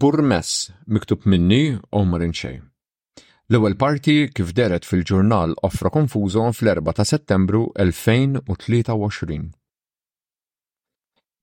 [0.00, 1.64] Burmess miktub minni
[1.98, 2.54] u marin xej.
[3.52, 9.36] L-ewwel parti kif deret fil-ġurnal offra Konfuzo fl-4 ta' Settembru 2023.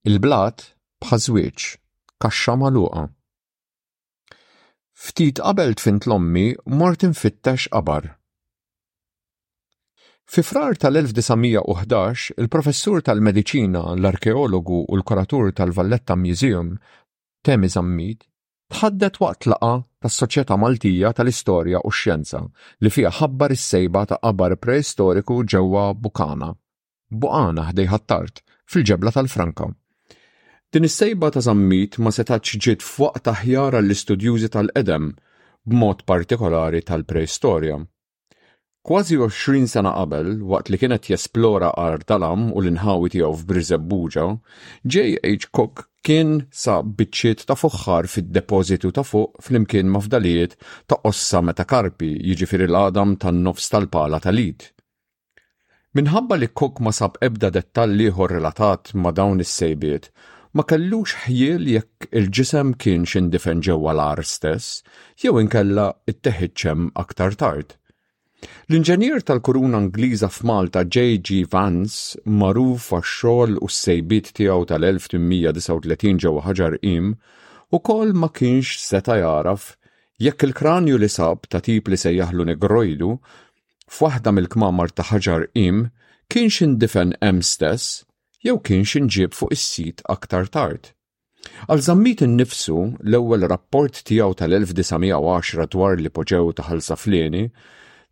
[0.09, 0.65] Il-blat
[1.03, 1.59] bħazwieċ,
[2.23, 3.03] kaxxa maluqa.
[5.05, 8.07] Ftit qabel tfint l-ommi mort infittex qabar.
[10.25, 16.73] Fi frar tal-1911, il-professur tal-medicina, l-arkeologu u l-kuratur tal-Valletta Museum,
[17.45, 18.25] Temi Zammid,
[18.73, 19.69] tħaddet waqt laqa
[20.05, 22.41] tas-Soċjetà Maltija tal-Istorja u x-Xjenza
[22.85, 26.49] li fiha ħabbar is-sejba ta' qabar preistoriku ġewwa Bukana.
[27.21, 29.69] Bukana ħdej ħattart fil-ġebla tal-Franka.
[30.71, 35.09] Din is-sejba ta' żammit ma setax ġiet f'waqt aħjar l-istudjużi tal-qedem
[35.65, 37.79] b'mod partikolari tal-preistorja.
[38.89, 44.23] Kważi 20 sena qabel, waqt li kienet jesplora għar dalam u l-inħawi tiegħu f'Brizebbuġa,
[44.93, 45.45] J.H.
[45.53, 50.55] Cook kien sa biċċiet ta' fuħħar fid-depożitu ta' fuq flimkien mafdalijiet
[50.89, 54.65] ta' ossa meta karpi jiġifieri l-għadam tan-nofs tal-pala tal-id.
[55.93, 60.07] Minħabba li Cook ma sab ebda dettalli ieħor relatat ma' dawn is-sejbiet,
[60.57, 64.79] ma kellux ħjiel jekk il-ġisem kien xindifen ġewwa l-ar stess,
[65.21, 67.75] jew inkella it-teħiċċem aktar tard.
[68.71, 71.43] L-inġenier tal-kuruna Ingliża f'Malta J.G.
[71.53, 77.09] Vance, maruf għax-xogħol u s-sejbiet tiegħu tal-1839 ġewwa ħaġar im,
[77.75, 79.65] ukoll ma kienx seta' jaraf
[80.25, 83.11] jekk il-kranju li sab ta' tip li se jaħlu negrojdu
[83.95, 85.83] f'waħda mill-kmamar ta' ħaġar im
[86.31, 88.03] kienx indifen hemm stess
[88.45, 90.93] jew kienx inġib fuq is-sit aktar tard.
[91.67, 97.45] Għal zammit innifsu l-ewwel rapport tiegħu tal-1910 dwar li poġew ta' ħalsa fleni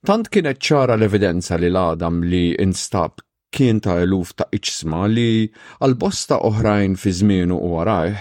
[0.08, 3.18] Tant kienet ċara l-evidenza li l-Adam li instab
[3.52, 5.50] kien ta' eluf ta' iċsma li
[5.84, 8.16] għal-bosta oħrajn fi żmienu u għarajħ,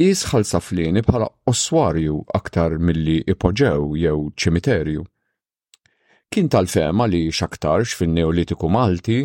[0.00, 5.02] jisħal saflini bħala oswarju aktar milli ipoġew jew ċimiterju.
[6.32, 9.18] Kien tal-fema li xaktarx fin-Neolitiku Malti,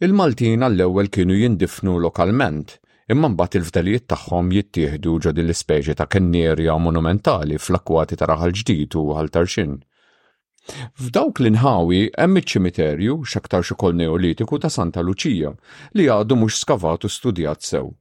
[0.00, 2.78] il-Maltin għall-ewwel kienu jindifnu lokalment,
[3.12, 8.98] imma mbagħad il-fdalijiet tagħhom jittieħdu ġo din l-ispeċi ta' kennierja monumentali fl-akwati ta' raħal ġdid
[9.04, 9.76] għal tarxin.
[10.68, 15.52] F'dawk l-inħawi hemm iċ-ċimiterju x'aktar xikol neolitiku ta' Santa Luċija
[15.98, 17.92] li għadu mhux skavat u studjat sew.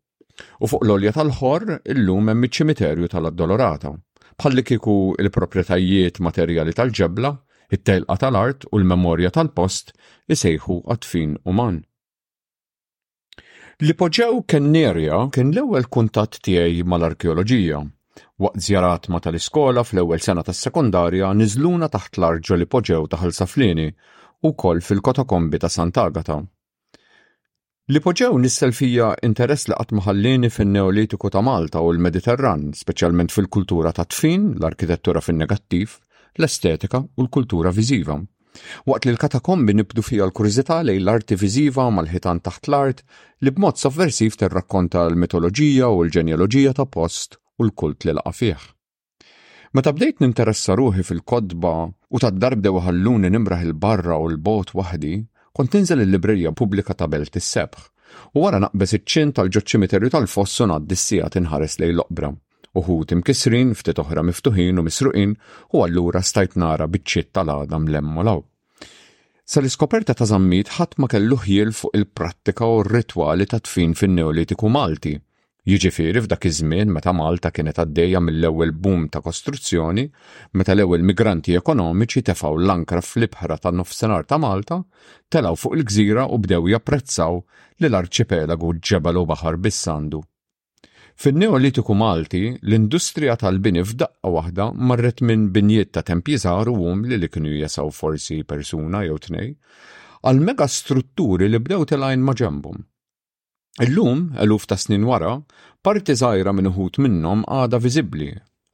[0.66, 3.94] U fuq l-olja tal-ħor illum hemm iċ-ċimiterju tal-Addolorata
[4.36, 7.32] bħalli kieku l proprjetajiet materjali tal-ġebla,
[7.72, 9.94] it-telqa tal-art u l-memorja tal-post
[10.34, 11.80] isejħu għatfin uman.
[13.86, 14.42] Li poġew
[14.74, 17.84] nerja kien l-ewwel kuntatt tiegħi mal-arkeoloġija
[18.44, 23.88] Waqt żjarat ma tal-iskola fl-ewwel sena tas sekundarja niżluna taħt l-arġo li poġew taħal saflini
[24.48, 26.38] u koll fil-kotokombi ta' Sant'Agata.
[27.94, 33.92] Li poġew nissel fija interess li qatt maħallini fin-Neolitiku ta' Malta u l-Mediterran, speċjalment fil-kultura
[34.00, 35.98] ta' tfin, l-arkitettura fin-negattiv,
[36.40, 38.16] l-estetika u l-kultura viżiva.
[38.90, 43.04] Waqt li l-katakombi nibdu fija l kurizita li l-arti viżiva mal-ħitan taħt l-art
[43.44, 48.64] li b'mod sovversiv ter-rakkonta l-mitoloġija u l-ġenjaloġija ta' post u l-kult li laqa fih.
[49.76, 55.14] Meta bdejt ninteressa ruħi fil-kodba u tad darbde uħalluni nimraħ il-barra u l-bot waħdi,
[55.56, 57.84] kont ninżel il librerija pubblika ta' Belt is-Sebħ
[58.36, 62.32] u wara naqbes iċ-ċin tal-ġoċ tal-fossu ngħaddi s-sija tinħares lej l-oqbra.
[62.76, 65.36] Uħu timkisrin, ftit oħra miftuħin u misruqin
[65.72, 67.88] u allura stajt nara biċċiet tal-għadam
[68.24, 68.44] law.
[69.46, 75.16] Sal-iskoperta ta' zammit ħadd ma kellu ħiel fuq il-prattika u r-ritwali ta' tfin fin-Neolitiku Malti
[75.66, 80.04] Jiġifieri f'dak iż-żmien meta Malta kienet għaddejja mill-ewwel boom ta' kostruzzjoni,
[80.62, 84.78] meta l-ewwel migranti ekonomiċi tefaw l-ankra fl-ibħra tan nofsinhar ta' Malta,
[85.34, 87.40] telaw fuq il-gżira u bdew japprezzaw
[87.82, 90.22] li l-arċipelagu ġebel u baħar bis-sandu.
[91.26, 97.56] Fin-Neolitiku Malti, l-industrija tal-bini f'daqqa waħda marret minn binjiet ta' tempjiżar u hum li kienu
[97.58, 99.56] jesaw forsi persuna jew tnej,
[100.26, 102.86] għal mega strutturi li bdew telajn ma' ġembhom
[103.84, 105.36] Illum, eluf ta' snin wara,
[105.84, 108.30] parti zaħira minn uħut minnom għada viżibli,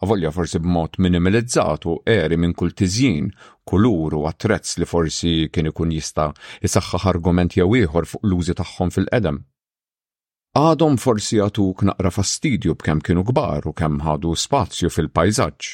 [0.06, 3.32] avolja forsi b'mod minimalizzat u eri minn kull tiżjin,
[3.66, 6.30] kulur u attrezz li forsi kien ikun jista'
[6.68, 9.42] jisaxħaħ argument jew ieħor fuq l-użi tagħhom fil-qedem.
[10.62, 15.74] Għadhom forsi għatuk naqra fastidju b'kemm kienu kbar u kemm ħadu spazju fil-pajzaġġ,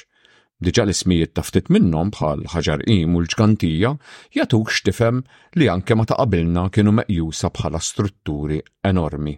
[0.65, 2.41] Diġa l-ismijiet taftit minnom bħal
[2.89, 3.91] im u l ġgantija
[4.37, 5.19] jatuk xtifem
[5.53, 8.57] li anke ma taqabilna kienu meqjusa bħala strutturi
[8.91, 9.35] enormi.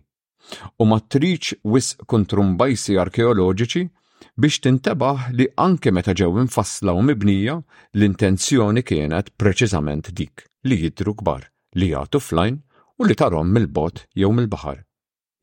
[0.80, 1.90] U matriċ wis
[2.60, 3.84] bajsi arkeoloġiċi
[4.42, 7.56] biex tintebaħ li anke meta ġew infassla u mibnija
[7.98, 11.44] l-intenzjoni kienet preċiżament dik li jidru kbar
[11.76, 12.56] li jgħatu flajn
[13.00, 14.80] u li tarom mill-bot jew mill-bahar.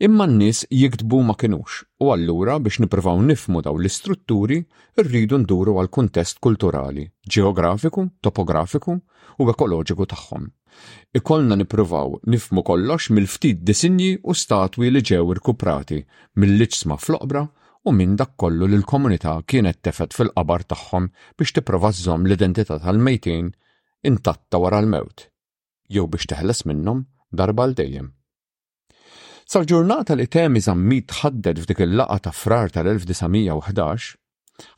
[0.04, 4.58] Imma n-nis jiktbu ma kinux u allura biex nipprvaw nifmu daw l-istrutturi
[5.02, 8.98] rridu nduru għal kuntest kulturali, ġeografiku, topografiku
[9.40, 10.42] u ekoloġiku tagħhom.
[11.16, 16.02] Ikollna nipprvaw nifmu kollox mill-ftit disinji u statwi li ġew irkuprati
[16.44, 17.42] mill-liċsma fl-oqbra
[17.88, 21.08] u minn dak kollu li l-komunità kienet tefet fil-qabar tagħhom
[21.38, 23.48] biex tipprova żomm l-identità tal-mejtin
[24.12, 25.30] intatta wara l-mewt,
[25.88, 28.12] jew biex teħles minnhom darba l dejjem.
[29.46, 34.06] Sal-ġurnata li temi zammit ħaddet f'dik il-laqa ta' frar tal-1911,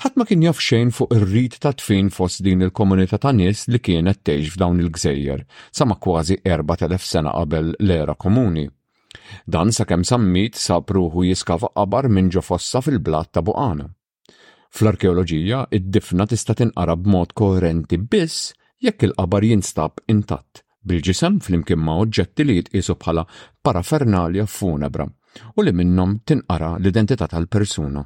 [0.03, 3.81] ħadd ma kien jaf xejn fuq ir-rit ta' tfin fost din il-komunità ta' nies li
[3.87, 5.47] kienet tgħix f'dawn il-gżejjer
[5.79, 8.67] sama kważi 4000 sena qabel l-era komuni.
[9.49, 13.89] Dan sakemm sammit sab ruħu jiskava qabar minn ġo fossa fil-blat ta' Buqana.
[14.77, 18.53] Fl-arkeoloġija, id-difna tista' tinqara b'mod koerenti biss
[18.85, 23.25] jekk il-qabar jinstab intatt bil-ġisem flimkien ma' oġġetti li jitqisu bħala
[23.67, 25.07] parafernalja funebra
[25.57, 28.03] u li minnhom tinqara l-identità tal-persuna.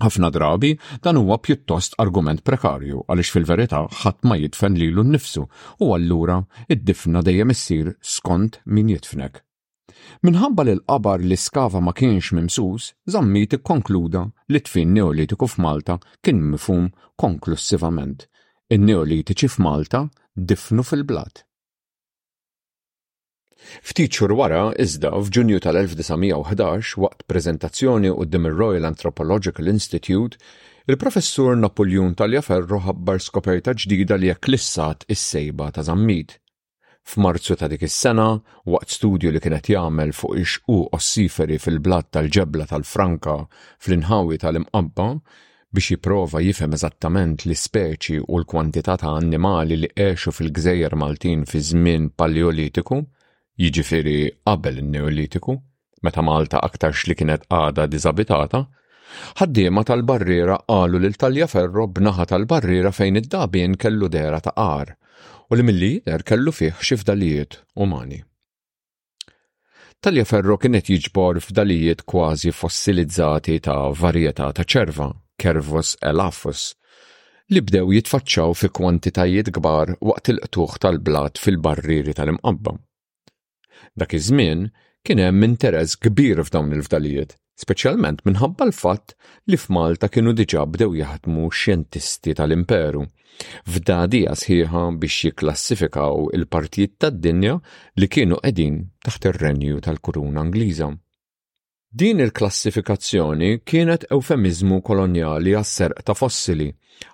[0.00, 0.70] Ħafna drabi
[1.04, 5.42] dan huwa pjuttost argument prekarju għaliex fil-verità ħadd ma jitfen lilu nnifsu
[5.84, 6.38] u allura
[6.72, 9.42] id-difna dejjem issir skont min jitfnek.
[10.24, 16.40] Minħabba li l-qabar li skava ma kienx mimsus, zammiti konkluda li tfin neolitiku f'Malta kien
[16.54, 16.88] mifhum
[17.26, 18.24] konklusivament.
[18.72, 20.06] In-neolitiċi f'Malta
[20.48, 21.44] difnu fil-blat.
[23.88, 30.38] Ftit xhur wara, iżda f'Ġunju tal-1911 waqt preżentazzjoni qudiem ir-Royal Anthropological Institute,
[30.90, 36.38] il-professur Napoljun Taljaferro ħabbar skoperta ġdida li lissat is-sejba ta' Zammit.
[37.10, 38.30] F'Marzu ta' dik is-sena,
[38.72, 43.36] waqt studju li kienet jagħmel fuq ix-xqu ossiferi fil-blatt tal-ġebla tal-Franka
[43.78, 45.08] fl-inħawi tal-imqabba,
[45.70, 51.60] biex jipprova jifhem eżattament l speċi u l-kwantità ta' annimali li għexu fil-gżejjer Maltin fi
[51.70, 53.04] żmien Paleolitiku,
[53.58, 55.56] jiġifieri qabel in-Neolitiku,
[56.02, 58.64] meta Malta aktar li kienet għada diżabitata,
[59.40, 64.94] ħaddiema tal-barriera qalu l-talja ferro b'naħa tal-barriera fejn id-dabien kellu dera ta' qar
[65.50, 68.22] u li mill-lider kellu fih xi fdalijiet umani.
[70.24, 75.08] ferro kienet jiġbor fdalijiet kważi fossilizzati ta' varjetà ta' ċerva,
[75.40, 76.74] Kervus elafus,
[77.48, 82.76] li bdew jitfaċċaw fi kwantitajiet kbar waqt il-qtuħ tal-blat fil-barriri tal-imqabba.
[84.00, 84.62] Dak iż-żmien
[85.06, 87.30] kien hemm interess kbir f'dawn il-fdalijiet,
[87.64, 89.14] speċjalment minħabba l-fatt
[89.52, 93.06] li f'Malta kienu diġà bdew jaħdmu xjentisti tal-imperu.
[93.72, 97.54] F'dadija sħiħa biex jiklassifikaw il-partijiet tad-dinja
[98.02, 100.92] li kienu qegħdin taħt ir-renju tal-kuruna Angliża.
[101.92, 106.68] Din il-klassifikazzjoni kienet eufemizmu kolonjali għas-serq ta' fossili,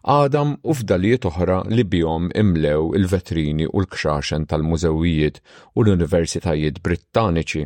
[0.05, 5.41] għadam u fdalijiet oħra li bjom imlew il-vetrini u l-kxaxen tal-mużewijiet
[5.73, 7.63] u l-universitajiet brittaniċi.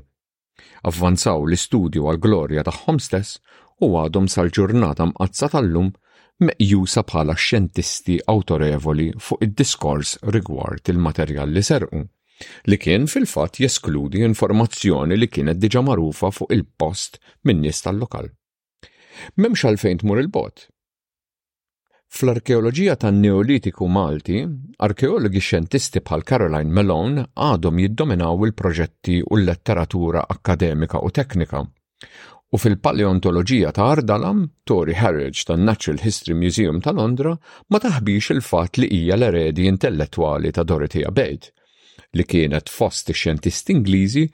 [0.86, 3.40] Avvanzaw l-istudju għal-glorja tagħhom stess
[3.82, 5.90] u għadhom sal-ġurnata mqazza tal-lum
[6.46, 12.06] meqjusa bħala xjentisti autorevoli fuq id-diskors rigward il-materjal li serqu
[12.68, 18.28] li kien fil-fatt jeskludi informazzjoni li kienet diġa marufa fuq il-post minn nies tal-lokal.
[19.40, 20.68] Memx għalfejn tmur il-bot.
[22.10, 24.40] Fl-arkeoloġija tan neolitiku Malti,
[24.82, 31.60] arkeologi xjentisti bħal Caroline Malone għadhom jiddominaw il-proġetti u l-letteratura akademika u teknika.
[32.50, 37.36] U fil-paleontoloġija ta' Ardalam, Tori Harridge tan Natural History Museum ta' Londra
[37.70, 41.54] ma taħbix il-fat li hija l-eredi intellettwali ta' Dorothea Bate
[42.18, 44.24] li kienet fost ix-xjentisti Ingliżi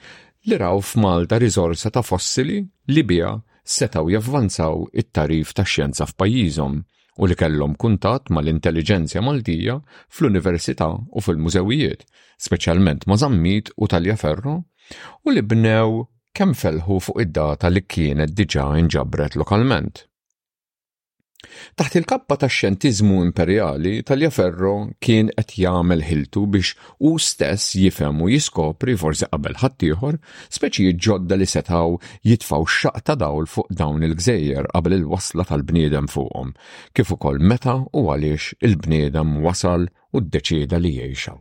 [0.48, 2.58] li raw f'Malta riżorsa ta' fossili
[2.92, 3.34] li biha
[3.76, 6.74] setaw javvanzaw it-tarif ta' xjenza f'pajjiżhom
[7.20, 9.78] u li kellhom kuntat mal-intelligenzja Maltija
[10.08, 12.04] fl-università u fil-mużewijiet,
[12.44, 14.56] speċjalment ma' Zammit u Talja Ferro,
[15.24, 16.04] u li bnew
[16.36, 20.05] kemm felħu fuq id-data li kienet diġà inġabret lokalment.
[21.80, 24.72] Taħt il-kappa tax xjentiżmu imperjali tal-Jaferro
[25.04, 26.72] kien qed jagħmel ħiltu biex
[27.10, 30.18] u stess jifhem u jiskopri forsi qabel ħaddieħor
[30.58, 31.98] speċijiet ġodda li setaw
[32.30, 32.66] jitfaw
[33.06, 36.54] ta' dawl fuq dawn il-gżejjer qabel il-wasla tal-bniedem fuqhom,
[36.94, 41.38] kif ukoll meta u għaliex il-bniedem wasal u ddeċieda li jgħixaw.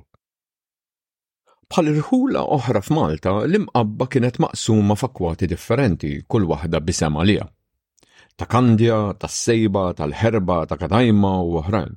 [1.66, 7.48] Bħal irħula oħra f'Malta, l-imqabba kienet maqsuma f'akwati differenti, kull waħda bisem għalija
[8.38, 11.94] ta' Kandja, ta' Sejba, tal-Herba, ta' Katajma u oħrajn.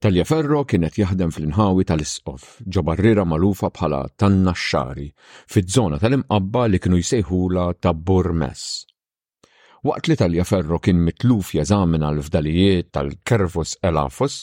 [0.00, 5.06] Talja Ferro kienet jaħdem fl-inħawi tal-Isqof, ġobarrira malufa bħala Tanna Xari,
[5.52, 8.66] fiż-żona tal-imqabba li kienu jsejħula ta' Burmes.
[9.86, 14.36] Waqt li Talja Ferro kien mitluf jeżamina l-fdalijiet tal-Kerfus Elafus,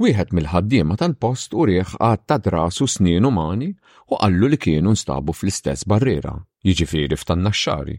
[0.00, 1.96] wieħed mill-ħaddiema tal-post u rieħ
[2.26, 3.72] ta' drasu snin umani
[4.12, 7.98] u għallu li kienu nstabu fl-istess barriera, jiġifieri f'tannaxxari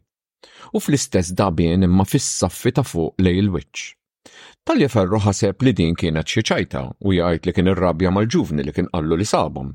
[0.73, 3.83] u fl-istess dabien imma fis-saffi ta' fuq lej il-wiċċ.
[4.69, 8.73] Talja ferro ħaseb li din kienet xi ċajta u jgħid li kien ir-rabja mal-ġuvni li
[8.75, 9.71] kien qallu li sabhom.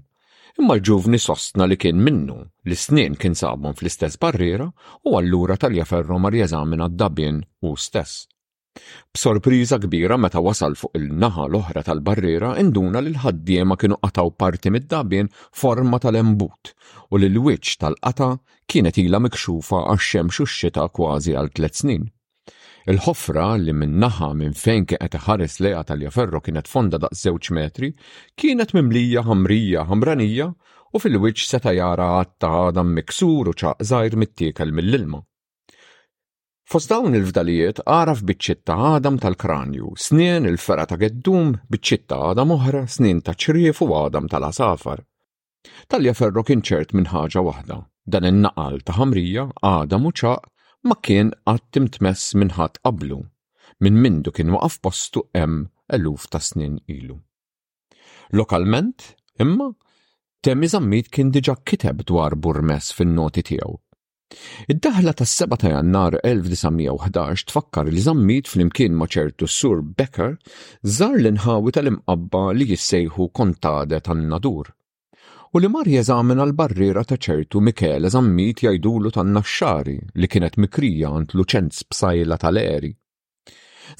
[0.60, 4.68] Imma l-ġuvni sostna li kien minnu li snien kien sabhom fl-istess barriera
[5.08, 8.26] u allura talja ferro mar jeżamina d-dabien u stess.
[9.14, 15.30] B'sorpriża kbira meta wasal fuq il-naħa l-oħra tal-barriera induna li l-ħaddiema kienu qataw parti mid-dabien
[15.62, 16.72] forma tal-embut
[17.10, 18.28] u li l-wiċċ tal-qata
[18.70, 22.06] kienet ilha mikxufa għax-xemx u x-xita kważi għal tliet snin.
[22.88, 27.90] Il-ħofra li minnaħa minn fejn kienet ħares leqa tal-jaferro kienet fonda daqs żewġ metri,
[28.38, 30.48] kienet mimlija ħamrija ħamranija
[30.94, 35.20] u fil wiċċ seta jara għatta għadam miksur u ċaqżajr mittiekel mill-ilma.
[36.68, 43.22] Fost dawn il-fdalijiet għaraf biċċitta għadam tal-kranju, snien il-fera ta' geddum, biċċitta għadam oħra, snien
[43.24, 45.00] ta' ċrief u għadam tal-asafar.
[45.88, 47.78] Talja ferro kien ċert minn ħaġa waħda,
[48.12, 50.52] dan in-naqal ta' ħamrija għadam u ċaq
[50.92, 53.22] ma kien għattim tmess minn ħadd qablu,
[53.80, 55.64] minn mindu kien waqaf postu hemm
[55.96, 57.16] eluf ta' snin ilu.
[58.36, 59.72] Lokalment, imma,
[60.44, 63.80] Temmi Zammit kien diġa kiteb dwar Burmes fin-noti tiegħu
[64.72, 70.34] Id-daħla tas 7 ta' jannar 1911 tfakkar li zammit fl-imkien ma' ċertu sur Becker
[70.96, 74.66] żar l-inħawi tal-imqabba li jissejħu kontade tan-nadur.
[75.54, 81.32] U li mar jeżamina l-barriera ta' ċertu Mikele zammit jajdulu tan-naxxari li kienet mikrija għand
[81.40, 82.92] Luċenz b'sajla tal-eri.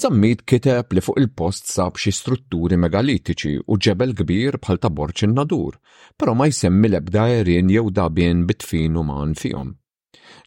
[0.05, 5.25] Zammit kiteb li fuq il-post sab xi strutturi megalitiċi u ġebel kbir bħal ta' borċ
[5.31, 5.81] in-nadur,
[6.21, 9.73] però ma jsemmi l-ebda erin jew dabien bitfin uman fihom.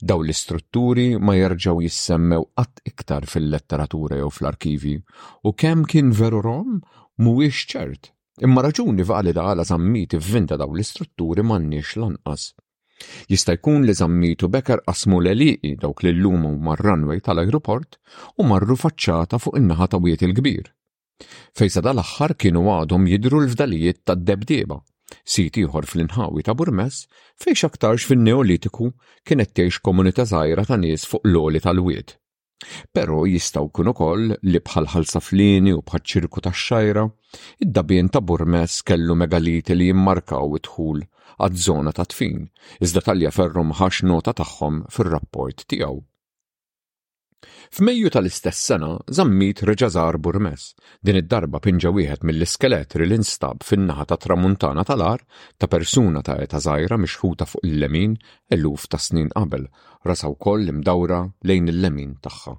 [0.07, 4.95] Daw l-istrutturi ma jerġaw jissemmew qatt iktar fil-letteratura jew fl-arkivi
[5.47, 6.81] u kemm kien veru rom
[7.21, 8.11] mhuwiex ċert.
[8.45, 12.43] Imma raġuni valida għala zammiti vinta daw l-istrutturi m'għandniex lanqas.
[13.31, 17.97] Jista' jkun li zammitu Becker qasmu l-eliqi dawk li llum mar-runway tal-aeroport
[18.38, 20.67] u marru faċċata fuq in-naħa ta' il-kbir.
[21.57, 24.79] Fejsa dal-aħħar kienu għadhom jidru l-fdalijiet tad-debdieba
[25.30, 27.01] siti ieħor fl-inħawi ta' Burmes
[27.44, 28.88] fejn aktarx fin-Neolitiku
[29.30, 32.16] kienet tgħix komunità żgħira ta' nies fuq l-oli tal wiet
[32.94, 37.06] Pero jistaw kun ukoll li bħal ħalsaflini u bħal ċirku tax-xajra,
[37.66, 41.01] id-dabien ta' Burmes kellu megaliti li jimmarkaw u dħul
[41.42, 42.46] għad-żona ta' tfin,
[42.80, 46.04] iżda tal-jaferrum ħax nota tagħhom fir-rapport tiegħu.
[47.75, 50.63] F'Mejju tal-istess sena żammit Reġazar Burmes,
[51.07, 55.24] din id-darba pinġa wieħed mill-iskeletri li nstab fin-naħa ta' tramuntana tal-ar
[55.63, 58.13] ta' persuna ta' eta żgħira mixħuta fuq il-lemin
[58.57, 59.65] eluf ta' snin qabel,
[60.10, 61.19] rasa wkoll imdawra
[61.50, 62.53] lejn il-lemin tagħha.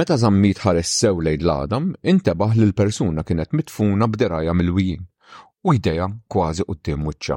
[0.00, 5.04] Meta żammit ħares sew lejn l-Adam, intebaħ li l-persuna kienet mitfuna b'deraja mill-wijin
[5.68, 7.36] u jdeja kważi quddiem wiċċa.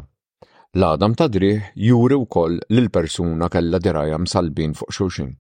[0.80, 5.36] L-Adam ta' driħ juri wkoll li l-persuna kellha deraja msalbin fuq xulxin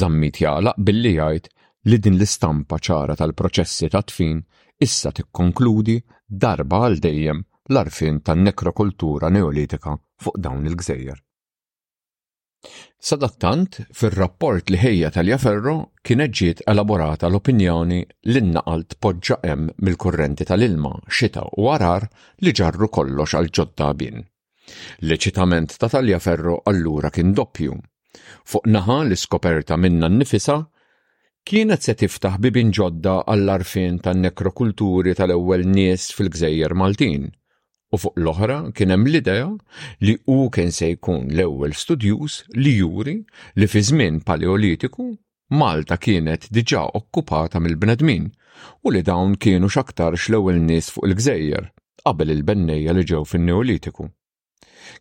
[0.00, 1.48] Zammit jaqlaq billi jgħid
[1.90, 4.42] li din l-istampa ċara tal-proċessi ta' tfin
[4.86, 5.96] issa tikkonkludi
[6.44, 7.40] darba għal dejjem
[7.72, 11.18] l-arfin tan-nekrokultura neolitika fuq dawn il-gżejjer.
[13.08, 15.74] Sadattant, fil-rapport li ħejja tal-Jaferro
[16.04, 17.98] kien ġiet elaborata l-opinjoni
[18.32, 22.08] li naqal tpoġġa hemm mill-kurrenti tal-ilma, xita u għarar
[22.44, 24.24] li ġarru kollox għal ġodda bin.
[25.06, 27.78] L-eċitament ta' tal-Jaferro allura kien doppju
[28.50, 30.54] Fuq naħa l-iskoperta minna n-nifisa
[31.50, 38.94] kienet se tiftaħ bibin ġodda għall-arfin tan-nekrokulturi tal-ewwel nies fil-Gżejjer Maltin u fuq l-oħra kien
[38.96, 39.50] hemm l-idea
[40.06, 43.14] li hu kien se jkun l-ewwel studjus li juri
[43.60, 45.08] li fi żmien paleolitiku
[45.62, 48.30] Malta kienet diġà okkupata mill-bnedmin
[48.84, 51.68] u li dawn kienu x'aktarx l-ewwel nies fuq il-Gżejjer
[52.08, 54.08] qabel il-bennejja li ġew fin-Neolitiku.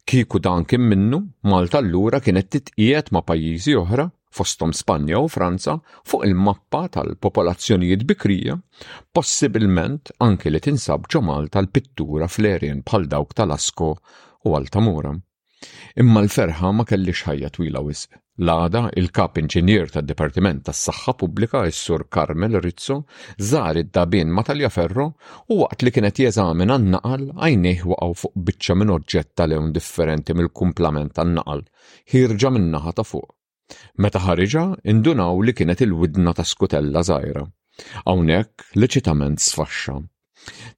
[0.09, 1.19] Kiku dan kim minnu,
[1.51, 4.05] Malta allura kienet titqiet ma' pajjiżi oħra,
[4.39, 5.75] fostom Spanja u Franza,
[6.11, 8.57] fuq il-mappa tal-popolazzjonijiet bikrija,
[9.19, 12.49] possibilment anke li tinsab ġo Malta l-pittura fl
[12.91, 13.91] bħal dawk tal-Asko
[14.47, 15.15] u Altamura.
[16.03, 18.23] Imma l-ferħa ma kellix ħajja twila wisq.
[18.37, 22.99] L-għada il-kap inġinier tad Dipartiment tas saħħa Pubblika s sur Carmel Rizzo
[23.49, 25.07] żar id-dabin Matalja Ferro
[25.49, 31.15] u waqt li kienet jeżamina n-naqal għajnieh waqgħu fuq biċċa minn oġġett tal-hemm differenti mill-kumplament
[31.17, 31.63] tan-naqal
[32.13, 33.25] hirġa min-naħa ta' fuq.
[34.05, 37.41] Meta ħariġa indunaw li kienet il-widna ta' skutella żgħira.
[38.05, 39.97] Hawnhekk liċitament sfaxxa.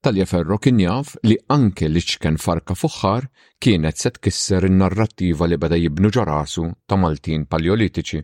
[0.03, 3.27] Talja Ferro kien jaf li anke li ċken farka fuħħar
[3.65, 8.21] kienet set kisser in-narrattiva li beda jibnu ġarasu ta' Maltin paleolitiċi,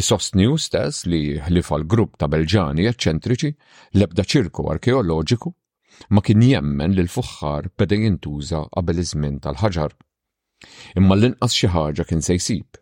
[0.00, 3.52] Is-sostniju stess li ħlifa l-grupp ta' Belġani eċċentriċi
[4.00, 5.50] lebda ċirku arkeoloġiku
[6.14, 9.94] ma kien jemmen li l-fuħħar beda jintuża qabel iż-żmien tal-ħaġar.
[11.00, 12.78] Imma l-inqas xi ħaġa kien se jsib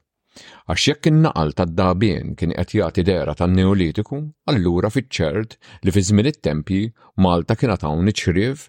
[0.72, 4.18] Għax jekk in-naqal tad-dabien kien qed jagħti dera tan-Neolitiku,
[4.50, 5.54] allura fiċ-ċert
[5.86, 6.88] li fi żmien it tempji
[7.26, 8.64] Malta kien għatawn iċriev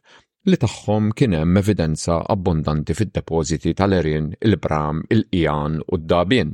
[0.51, 6.53] li tagħhom kien hemm evidenza abbondanti fid-depożiti tal erien il-bram, il-qian u d-dabien.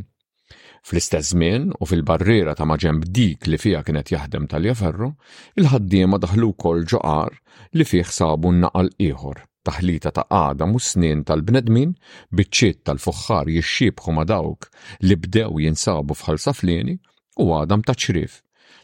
[0.88, 5.12] Fl-istess żmien u fil-barriera ta' maġemb dik li fija kienet jaħdem tal-jaferru,
[5.60, 7.36] il-ħaddiema daħlu wkoll ġoqar
[7.78, 11.92] li fih sabu n-naqal ieħor taħlita ta' għada snin tal-bnedmin,
[12.34, 14.70] biċċiet tal-fuħħar jixxibħu ma' dawk
[15.08, 16.96] li bdew jinsabu fħalsa saflini
[17.42, 18.40] u għadam ta' ċrif.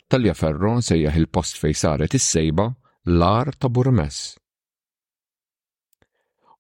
[0.07, 2.67] Talja Ferron sejjaħ il-post fej saret is-sejba
[3.11, 4.19] l-ar ta' Burmes.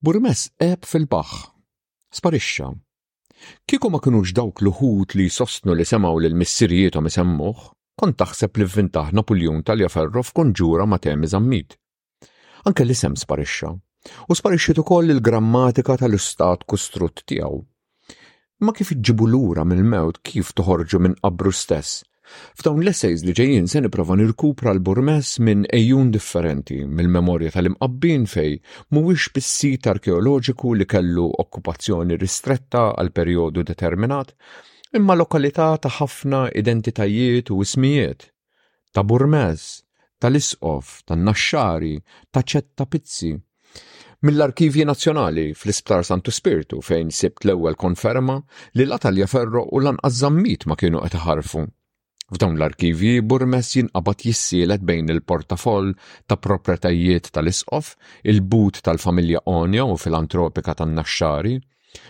[0.03, 1.31] Burmes eb fil-baħ,
[2.13, 2.71] sparixxa.
[3.69, 7.57] Kiku ma kinux dawk l-ħut li sostnu li semaw lil missirietom isemmuħ,
[7.97, 11.77] kon taħseb li vintaħ Napoljon tal-Jaferro f'konġura ma' temi zammit.
[12.67, 13.71] Anke li sem sparixxa,
[14.29, 17.59] u sparixxiet ukoll il-grammatika tal-istat kustrutt tiegħu.
[18.63, 22.03] Ma kif iġġibu lura mill-mewt kif toħorġu minn qabru stess.
[22.59, 28.57] F'dawn l essejs li ġejjin se nipprova nirkupra l-burmess minn ejjun differenti mill-memorja tal-imqabbin fej
[28.91, 34.33] mhuwiex bis-sit arkeoloġiku li kellu okkupazzjoni ristretta għal perjodu determinat,
[34.97, 38.31] imma lokalità ta' ħafna identitajiet u ismijiet.
[38.91, 39.83] Ta' Burmez,
[40.19, 41.95] tal-Isqof, tan-Naxxari,
[42.33, 43.35] ta' Ċetta Pizzi,
[44.21, 48.37] mill-Arkivji Nazzjonali fl-Isptar Santu Spiritu fejn sibt l-ewwel konferma
[48.73, 51.61] li l-Atalja Ferro u lanqas żammit ma kienu qed iħarfu.
[52.33, 55.91] F'dawn l-arkivji Burmes jinqabad jissielet bejn il-portafoll
[56.27, 57.93] ta' propretajiet tal-isqof,
[58.33, 61.53] il-but tal-familja Onja u filantropika tan-naxxari,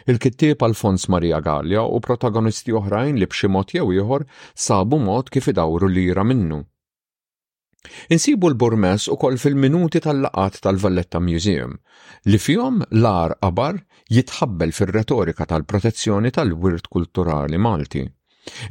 [0.10, 5.52] il-kittieb Alfons Maria Gallia u protagonisti oħrajn li b'xi mod jew ieħor sabu mod kif
[5.54, 6.64] idawru lira minnu
[8.13, 11.74] Insibu l u ukoll fil-minuti tal-laqat tal-Valletta Museum
[12.31, 12.75] li fjom
[13.19, 13.75] ar qabar
[14.17, 18.01] jitħabbel fil-retorika tal-protezzjoni tal-wirt kulturali Malti.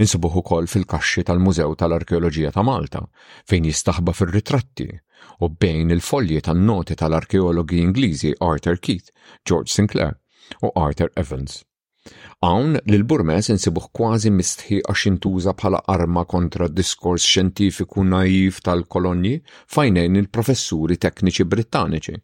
[0.03, 3.03] Insibuħu kol fil-kaxxi tal-Mużew tal arkeologija ta' Malta,
[3.49, 4.89] fejn jistaħba fil-ritratti,
[5.47, 9.13] u bejn il-folji tan-noti tal-arkeologi Ingliżi Arthur Keith,
[9.45, 10.17] George Sinclair
[10.65, 11.63] u Arthur Evans.
[12.47, 19.33] Hawn l-Burmes insibuh kważi mistħi għax intuża bħala arma kontra diskors xjentifiku naiv tal-kolonji
[19.77, 22.15] fajnejn il-professuri tekniċi Brittaniċi.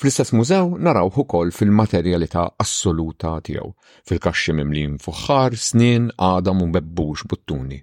[0.00, 3.72] Fl-istess mużew naraw ukoll fil-materjalità assoluta tiegħu,
[4.10, 7.80] fil-kaxxi mimlin fuħħar, snin għadam u bebbux buttuni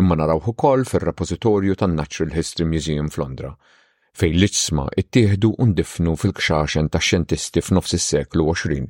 [0.00, 3.52] imma narawh ukoll fir-repożitorju tan-Natural History Museum f'Londra
[4.20, 8.88] fejn l-ġisma ittieħdu undifnu fil-kxaxen ta' xjentisti f'nofs is-seklu 20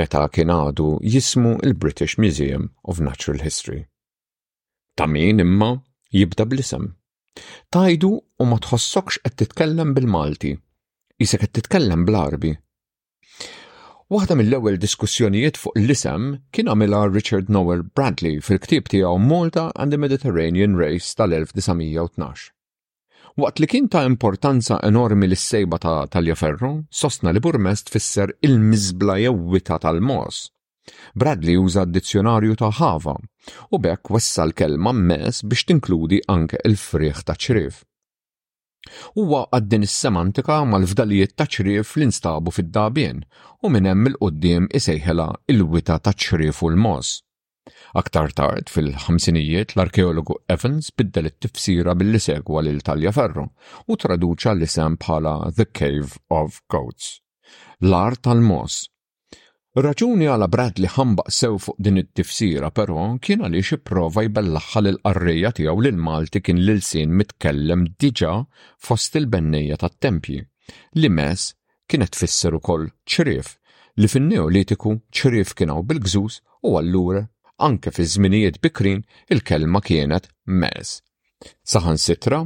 [0.00, 3.80] meta kien għadu jismu il-British Museum of Natural History.
[4.96, 5.70] Ta' min imma
[6.18, 6.88] jibda bl-isem.
[7.74, 10.52] Tajdu u ma tħossokx qed titkellem bil-Malti,
[11.22, 12.52] jisek qed titkellem bl-Arbi.
[14.12, 20.02] Waħda mill-ewwel diskussjonijiet fuq l-isem kien għamilha Richard Noel Bradley fil-ktieb tiegħu Malta and the
[20.04, 22.48] Mediterranean Race tal-1912.
[23.40, 29.14] Waqt li kien ta' importanza enormi l sejba ta' Taljaferro, sostna li Burmest fisser il-mizbla
[29.24, 30.36] jewwita tal-mos.
[31.20, 33.14] Bradley uża d-dizzjonarju ta' ħava
[33.72, 37.76] u bekk wessa l-kelma mes biex tinkludi anke il-friħ ta' ċrif.
[39.18, 43.22] Huwa għaddin is-semantika mal-fdalijiet ta' ċrif li instabu fid-dabien
[43.62, 47.08] u minn hemm il-qoddim isejħela il-wita ta' ċrif u l-mos.
[47.98, 52.80] Aktar tard fil-ħamsinijiet l-arkeologu Evans biddel it-tifsira billi segwa lil
[53.18, 53.46] Ferro
[53.86, 57.20] u traduċa l-isem bħala The Cave of Goats.
[57.80, 58.86] l art tal-mos.
[59.78, 60.48] Raġuni għala
[60.80, 66.40] li ħambaq sew fuq din it-tifsira però kien għaliex ipprova jbellaħħa l-qarrija tiegħu l Malti
[66.42, 68.32] kien l sin mitkellem diġà
[68.78, 70.40] fost il-bennejja tat-tempji
[70.98, 71.52] li mes
[71.88, 73.54] kienet tfisser ukoll ċrif
[73.98, 77.22] li fin-neolitiku ċrif kienu bil gżus u allura
[77.62, 80.98] anke fi żminijiet bikrin il-kelma kienet mez.
[81.70, 82.40] Saħan sitra,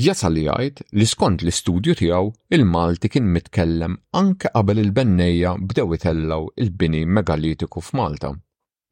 [0.00, 6.46] jasal li jgħid li skont l-istudju tiegħu il-Malti kien mitkellem anke qabel il-bennejja bdew itellaw
[6.56, 8.32] il-bini megalitiku f'Malta.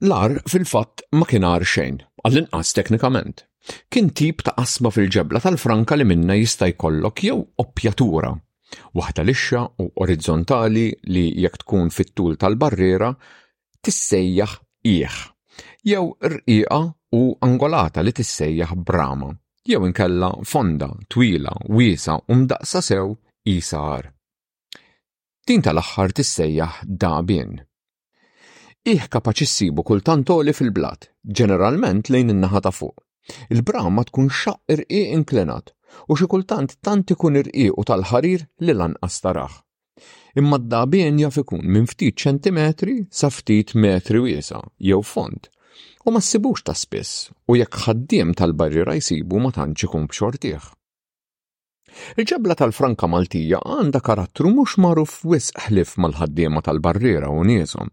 [0.09, 3.45] L-ar fil-fatt ma kien xejn, għall-inqas teknikament.
[3.93, 8.33] Kien tip ta' qasma fil-ġebla tal-franka li minna jista' jkollok jew oppjatura
[8.97, 13.11] waħda lixxa u orizzontali li jekk tkun fit-tul tal-barriera
[13.85, 14.55] tissejjaħ
[14.85, 15.15] iħ,
[15.85, 16.77] jew rqiqa
[17.17, 19.29] u angolata li tissejjaħ brama,
[19.69, 23.13] jew inkella fonda, twila, wiesa u mdaqsa sew
[23.45, 24.09] isar.
[25.47, 27.61] Din tal-aħħar tissejjaħ dabin.
[28.89, 32.97] Iħ kapaċi kull tantoli fil-blat, ġeneralment lejn in-naħa ta' fuq.
[33.53, 35.75] Il-brama tkun xaq irqiq inklenat
[36.09, 39.61] u xi kultant tant ikun irqiq u tal-ħarir li lanqas astaraħ
[40.39, 45.49] imma d-dabien jaf ikun minn ftit ċentimetri sa ftit metri wiesa jew font.
[46.07, 50.67] U ma ssibux ta' spiss u jekk ħaddiem tal-barriera jsibu ma tantx ikun b'xortieħ.
[52.17, 57.91] Il-ġebla tal-Franka Maltija għandha karattru mhux magħruf wisq ħlif mal-ħaddiema tal-barriera u nieshom.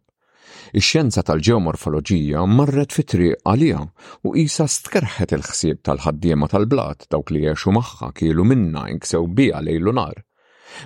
[0.78, 3.82] Ix-xjenza tal-ġeomorfoloġija marret fi triq għalija
[4.28, 9.96] u qisha stkerħet il-ħsieb tal-ħaddiema tal-blat dawk li jgħixu magħha kielu minna jinksew bija lejlu
[9.98, 10.24] nar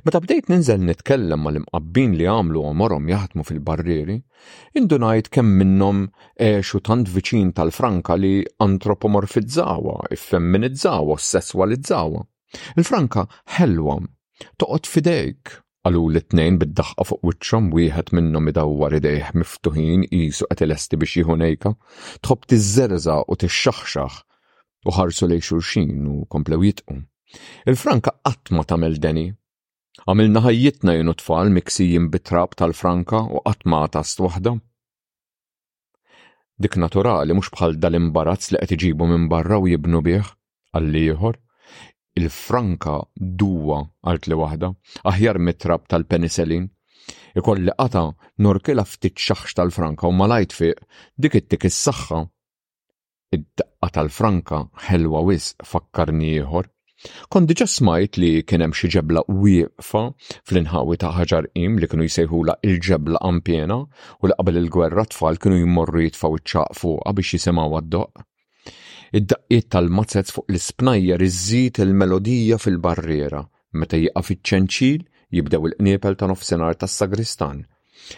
[0.06, 4.18] Meta bdejt ninżel nitkellem mal-imqabbin li għamlu għomorhom jaħdmu fil-barrieri,
[4.78, 6.04] indunajt kemm minnhom
[6.48, 8.34] eħxu tant viċin tal-Franka li
[8.66, 12.22] antropomorfizzawa, iffemminizzawa, sessualizzawa.
[12.78, 13.26] Il-Franka
[13.58, 13.98] ħelwa,
[14.62, 15.56] toqgħod fidejk,
[15.88, 21.74] għalu l-tnejn bid-daħqa fuq wiċċhom wieħed minnhom idawwar idejh miftuħin qisu qed ilesti biex jieħu
[22.24, 24.20] tħobb tiżżerża u tixxaħxaħ
[24.90, 27.02] u ħarsu lej xulxin u komplew jitqu.
[27.66, 29.30] Il-Franka qatt ma tagħmel deni
[30.10, 33.42] Għamilna ħajjitna jenu tfal miksijin bitrab tal-franka u
[33.96, 34.52] tast waħda.
[36.62, 40.28] Dik naturali mhux bħal dal-imbarazz li qed iġibu minn barra u jibnu bieħ,
[40.78, 41.38] għalli ieħor,
[42.22, 42.96] il-franka
[43.42, 44.70] duwa għalt li waħda,
[45.12, 46.70] aħjar mitrab tal-peniselin,
[47.42, 48.06] ikolli qata
[48.48, 50.86] norkila ftit xaħx tal-franka u malajt fiq
[51.20, 52.28] dik it-tik is saxħa
[53.32, 54.58] Id-daqqa tal-franka
[54.90, 56.66] ħelwa wis fakkarni ieħor
[57.34, 60.02] Kon diġa smajt li kienem xi ġebla wieqfa
[60.50, 65.62] fl-inħawi ta' ħaġar im li kienu jsejħula il-ġebla ampjena u li qabel il-gwerra tfal kienu
[65.64, 68.24] jmorru jitfaw iċċaq fuqa biex jisimgħu għad-doq.
[69.22, 73.42] Id-daqqiet tal-mazzet fuq l-spnajjer iżżid il-melodija fil-barriera
[73.82, 75.04] meta jiqaf iċ ċenċil
[75.40, 77.66] jibdew il-qniepel ta' nofsinhar tas-sagristan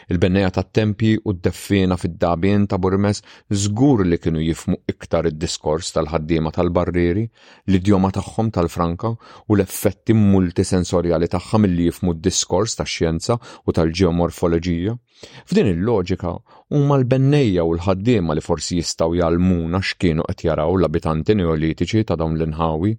[0.09, 3.19] il benneja ta' tempi u d-deffina fid-dabien ta' Burmes
[3.61, 7.25] żgur li kienu jifmu iktar id-diskors tal-ħaddiema tal-barrieri,
[7.69, 9.11] l-idjoma tagħhom tal-Franka
[9.47, 14.95] u l-effetti multisensoriali tagħhom li jifmu d-diskors tax-xjenza u tal-ġeomorfoloġija.
[15.49, 16.33] F'din il-loġika
[16.77, 22.37] huma l-bennejja u l-ħaddiema li forsi jistgħu jgħalmuna x'kienu qed jaraw l-abitanti neolitiċi ta' dawn
[22.39, 22.97] l-inħawi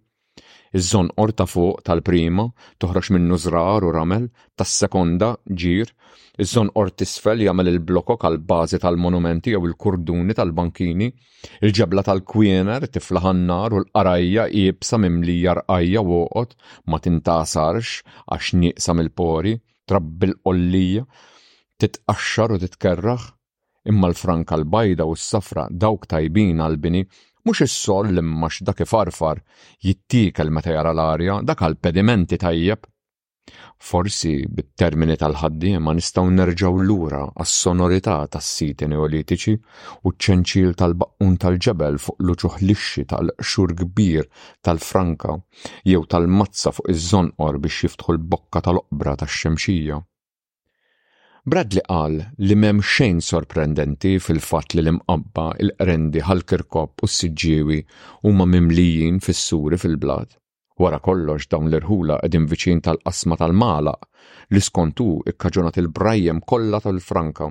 [0.78, 2.46] iż-żon orta fuq tal-prima
[2.82, 4.26] toħroġ minnu żrar u ramel,
[4.58, 5.28] tas-sekonda
[5.62, 5.90] ġir,
[6.42, 11.08] iż-żon ort isfel jagħmel il-blokok għal bażi tal-monumenti jew il-kurduni tal-bankini,
[11.62, 16.58] il-ġebla tal-kwiener tifla ħannar u l-qarajja jibsa mimlija rqajja woqot
[16.90, 18.00] ma tintasarx
[18.34, 19.54] għax nieqsa mill-pori,
[19.86, 21.04] trabbil qollija,
[21.78, 23.28] titqaxxar u titkerraħ,
[23.92, 29.38] imma l-franka l-bajda u s-safra dawk tajbin għalbini bini mux is-sol li mmax dak ifarfar
[29.86, 32.86] jittikel meta jara l-arja dak għal-pedimenti tajjeb.
[33.88, 39.54] Forsi bit-termini tal-ħaddiema nistgħu nerġgħu lura għas-sonorità tas-siti neolitiċi
[40.08, 44.30] u ċenċil tal-baqqun tal-ġebel fuq luċuħ lixxi tal-xur kbir
[44.64, 45.36] tal-franka
[45.92, 50.00] jew tal-mazza fuq iż-żonqor biex jiftħu l-bokka tal-oqbra tax-xemxija.
[51.46, 52.14] Bradley qal
[52.48, 57.76] li mem xejn sorprendenti fil-fatt li l-imqabba il-qrendi ħal-kirkop u s-sġiewi
[58.24, 60.30] huma mimlijin fis-suri fil-blad.
[60.80, 64.08] Wara kollox dawn l-irħula qegħdin viċin tal-qasma tal-malaq
[64.56, 67.50] li skontu ikkaġunat il-brajjem kollha tal-Franka.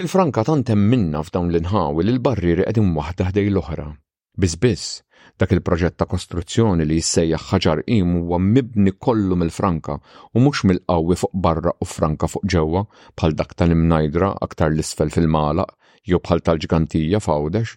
[0.00, 3.90] Il-Franka tant hemm minna f'dawn l-inħawi li l-barriri qegħdin waħda ħdej l-oħra.
[4.40, 4.90] Biss biss
[5.38, 11.18] Dak il-proġett ta' kostruzzjoni li jissejjaħ ħaġar im huwa mibni kollu mill-Franka u mhux mill-qawwi
[11.20, 12.82] fuq barra u Franka fuq ġewwa
[13.18, 15.72] bħal dak tal-imnajdra aktar l-isfel fil-malaq
[16.12, 17.74] jew bħal tal-ġgantija f'għawdex.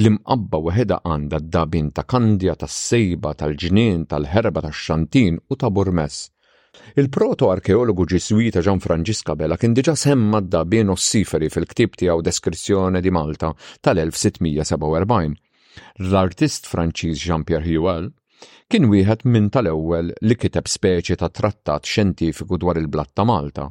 [0.00, 6.20] L-imqabba weħeda għanda d-dabin ta' kandja, ta' sejba, tal-ġnien, tal-herba, ta' xantin u ta' burmes.
[7.00, 13.50] Il-proto-arkeologu ġiswita Ġan Franġiska Bella kien diġa semma d-dabin ossiferi fil-ktib tiegħu deskrizzjoni di Malta
[13.82, 15.38] tal-1647
[16.10, 18.06] L-artist Franċiż Jean-Pierre Huel
[18.72, 23.66] kien wieħed minn tal-ewwel li kiteb speċi ta' trattat xjentifiku dwar il blatt ta' Malta.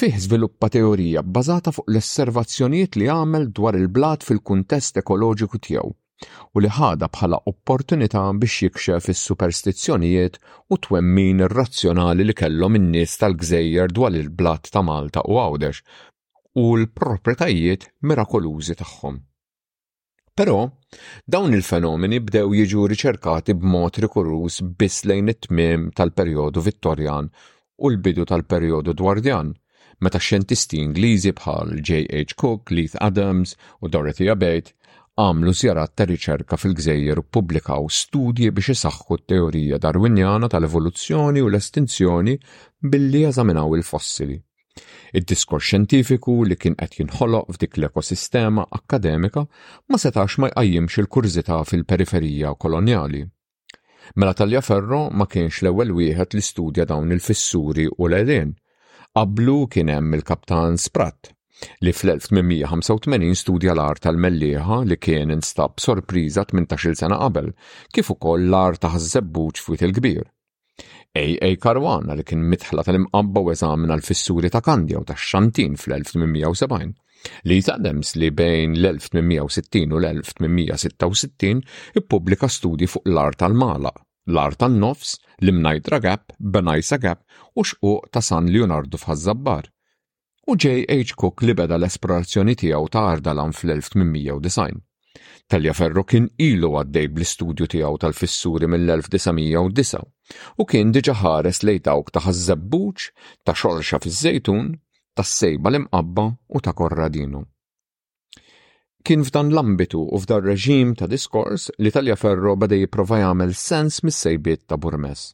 [0.00, 5.90] Fih żviluppa teorija bbażata fuq l-osservazzjonijiet li għamel dwar il-blat fil-kuntest ekoloġiku tiegħu
[6.54, 10.36] u li ħada bħala opportunità biex jikxef is-superstizzjonijiet
[10.70, 15.82] u twemmin ir-razzjonali li kellhom in-nies tal-gżejjer dwar il-blat ta' Malta u Għawdex
[16.64, 19.18] u l-proprjetajiet mirakolużi tagħhom.
[20.40, 20.56] Però
[21.32, 27.28] dawn il-fenomeni bdew jiġu riċerkati b'mod rikurus biss lejn it-tmiem tal-perjodu Vittorjan
[27.84, 29.50] u l-bidu tal-perjodu Dwardjan
[30.06, 32.32] meta xjentisti Ingliżi bħal J.H.
[32.40, 33.52] Cook, Leith Adams
[33.84, 34.72] u Dorothy Abate
[35.26, 42.38] għamlu sjarat ta' riċerka fil-gżejjer u publikaw studji biex isaħħu t-teorija darwinjana tal-evoluzzjoni u l-estinzjoni
[42.88, 44.40] billi jazaminaw il-fossili.
[45.18, 49.42] Id-diskors xjentifiku li kien qed jinħoloq f'dik l-ekosistema akkademika
[49.90, 53.22] ma setax ma jqajjimx il-kurżità fil-periferija kolonjali.
[54.20, 58.54] Mela Talja Ferro ma kienx l-ewwel wieħed li studja dawn il-fissuri u l-edin.
[59.18, 61.32] Qablu kien hemm il-Kaptan Spratt
[61.84, 67.50] li fl-1885 studja l-art tal-mellieħa li kien instab sorpriża 18-il sena qabel,
[67.92, 70.24] kif ukoll l-art ta' żebbuġ fuq il-kbir
[71.18, 71.56] A.A.
[71.58, 76.90] Karwana li kien mitħla tal-imqabba u eżamina l-fissuri ta' Kandja u ta' Xantin fl-1870
[77.50, 81.64] li taqdems li bejn l-1860 u l-1866
[81.98, 83.90] ippubblika studji fuq l-art tal-mala,
[84.30, 85.10] l-art tal-nofs,
[85.42, 87.18] l imnajt gap, benajsa gab
[87.56, 89.64] u xquq ta' San Leonardo f'Hazzabbar.
[90.46, 91.10] U J.H.
[91.18, 94.74] Cook li beda l-esplorazzjoni tiegħu ta' Ardalan fl-1890.
[95.50, 100.02] Talja Ferro kien ilu għaddej bl-istudju tiegħu tal-fissuri mill-1909
[100.62, 103.08] u kien diġa ħares lejn dawk ta' ħazzabbuċ,
[103.46, 104.68] ta' xorxa fiż-żejtun,
[105.16, 107.42] ta' sejba l-imqabba u ta' korradinu.
[109.02, 114.02] Kien f'dan l-ambitu u f'dan reġim ta' diskors li Talja Ferro bada jipprova jagħmel sens
[114.06, 115.28] mis-sejbiet ta' Burmes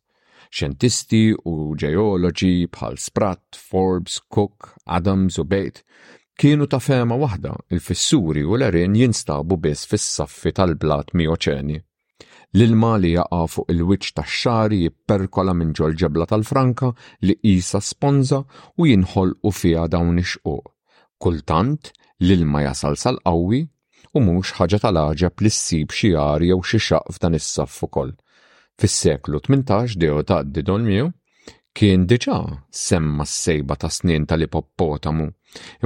[0.57, 5.83] xentisti u ġeoloġi bħal Spratt, Forbes, Cook, Adams u Bate
[6.37, 11.79] kienu ta' fema waħda il-fissuri u l-erin jinstabu biss fis-saffi tal-blat oċeni.
[12.57, 16.93] L-ilma li jaqafu il-wiċ tax xari jipperkola minn ġol ġebla tal-franka
[17.27, 18.43] li qisa sponza
[18.79, 20.57] u jinħol u fija dawn ixqu.
[21.21, 23.63] Kultant, l-ilma jasal sal-qawwi
[24.17, 28.13] u mhux ħaġa tal ħġab li ssib xi xijar jew xi xaq f'dan is-saff ukoll.
[28.77, 31.09] Fis-seklu 18 deo ta' d-dolmiju
[31.77, 35.29] kien diġa' semma s-sejba ta' snin tal-ipoppotamu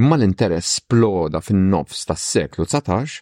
[0.01, 3.19] Imma l-interess sploda fin-nofs tas-seklu 19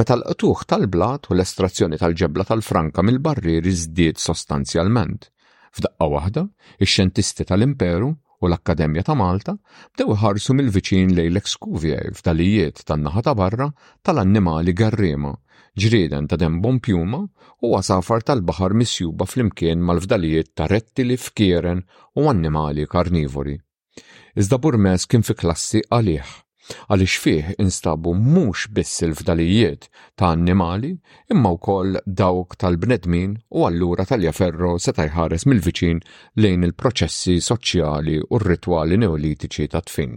[0.00, 5.28] meta l-qtuħ tal-blat u l-estrazzjoni tal-ġebla tal-franka mill-barrieri żdied sostanzjalment.
[5.74, 6.42] F'daqqa waħda,
[6.82, 8.08] ix-xjentisti tal-Imperu
[8.44, 9.54] u l-Akkademja ta' Malta
[9.94, 13.68] bdew iħarsu mill-viċin lejn l-ekskuvier f'dalijiet tan-naħa ta' barra
[14.02, 15.32] tal-annimali garrima,
[15.80, 17.22] ġrieden ta' dembon pjuma
[17.64, 21.86] u għasafar tal-baħar misjuba fl-imkien mal-fdalijiet ta' rettili fkieren
[22.20, 23.56] u annimali karnivori.
[24.42, 26.30] Iżda Burmes kien fi klassi għalih,
[26.88, 29.86] għaliex fih instabu mhux biss il-fdalijiet
[30.20, 30.90] ta' annimali
[31.34, 36.02] imma wkoll dawk tal-bnedmin u allura tal-jaferro seta' jħares mill-viċin
[36.46, 40.14] lejn il-proċessi soċjali u r-ritwali neolitiċi ta' tfin.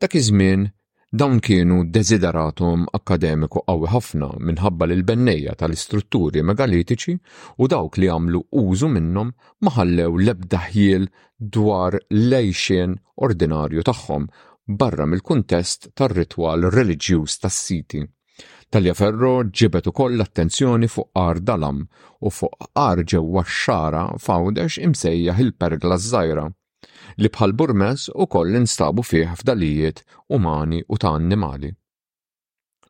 [0.00, 0.68] Dak iż-żmien
[1.14, 7.12] Dawn kienu desideratum akademiku qawwi ħafna minħabba l bennejja tal-istrutturi megalitiċi
[7.62, 9.30] u dawk li għamlu użu minnhom
[9.68, 11.06] maħallew lebda ħjiel
[11.56, 11.94] dwar
[12.32, 12.96] lejxien
[13.28, 14.26] ordinarju tagħhom
[14.82, 18.02] barra mill-kuntest tar-ritwal reliġjuż tas-siti.
[18.74, 21.84] Talja Ferro ġibet ukoll l-attenzjoni fuq qar dalam
[22.26, 26.50] u fuq qar ġewwa x-xara fawdex imsejjaħ il-pergla żgħira
[27.20, 30.00] li bħal Burmes u koll instabu fih f'dalijiet
[30.36, 31.70] umani u ta' annimali.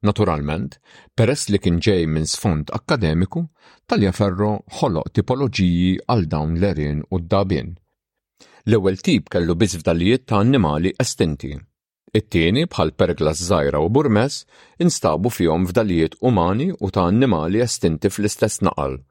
[0.05, 0.77] Naturalment,
[1.17, 3.47] peress li kien ġej minn sfond akademiku,
[3.89, 7.73] tal-jaferro ħoloq tipoloġiji għal dawn l-erin u d-dabin.
[8.69, 11.55] L-ewwel tip kellu biz f'dalijiet ta' annimali estinti.
[12.15, 14.43] It-tieni bħal perglas żgħira u burmes
[14.81, 19.01] instabu fihom f'dalijiet umani u ta' annimali estinti fl-istess naqal–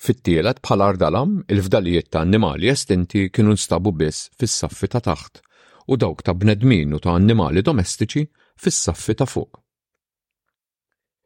[0.00, 5.42] Fit-tielet bħal ardalam il-fdalijiet ta' annimali estinti kienu nstabu biss fis-saffi ta' taħt
[5.92, 8.22] u dawk ta' bnedmin u ta' annimali domestiċi
[8.64, 9.60] fis-saffi ta' fuq.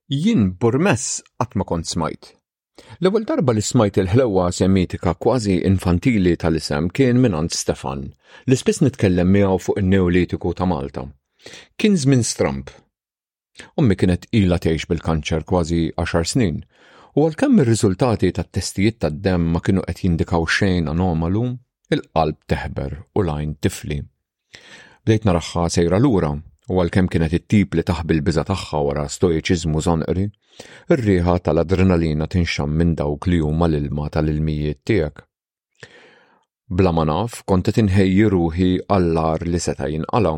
[0.09, 2.33] Jien burmess qatt ma kont smajt.
[3.01, 8.03] L-ewwel darba li smajt il-ħlewwa semitika kważi infantili tal-isem kien minant Stefan,
[8.51, 11.07] li spiss nitkellem miegħu fuq in-Neolitiku ta' Malta.
[11.79, 12.69] Kien żmien stramp.
[13.81, 16.61] Ommi kienet ilha tgħix bil-kanċer kważi 10 snin
[17.17, 21.47] U għalkemm ir-riżultati tat-testijiet tad-dem ma kienu qed jindikaw xejn anomalu,
[21.95, 24.03] il-qalb teħber u lajn tifli.
[25.07, 29.81] Bdejt naraħħa sejra lura u għalkemm kienet it-tip li taħ bil biża tagħha wara stoiċiżmu
[29.87, 30.27] zonqri,
[30.93, 35.25] ir-riħa tal-adrenalina tinxam minn dawk li huma l-ilma tal-ilmijiet tiegħek.
[36.69, 40.37] Bla ma naf, kont qed inħejji ruħi għall-ar li seta' jinqala'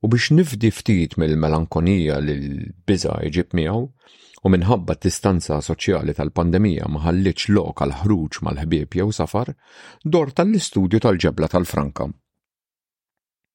[0.00, 3.84] u biex nifdi ftit mill-melankonija li l-biża jġib miegħu,
[4.42, 9.50] u minħabba t-distanza soċjali tal-pandemija maħalliċ lok għal ħruġ mal-ħbieb jew safar,
[10.04, 12.06] dor tal-istudju tal-ġebla tal-Franka.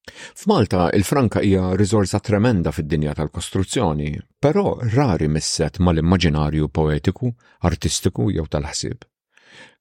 [0.05, 4.11] F'Malta il-Franka hija riżorsa tremenda fid-dinja tal-kostruzzjoni,
[4.45, 7.31] però rari misset mal-immaġinarju poetiku,
[7.65, 8.99] artistiku jew tal-ħsieb.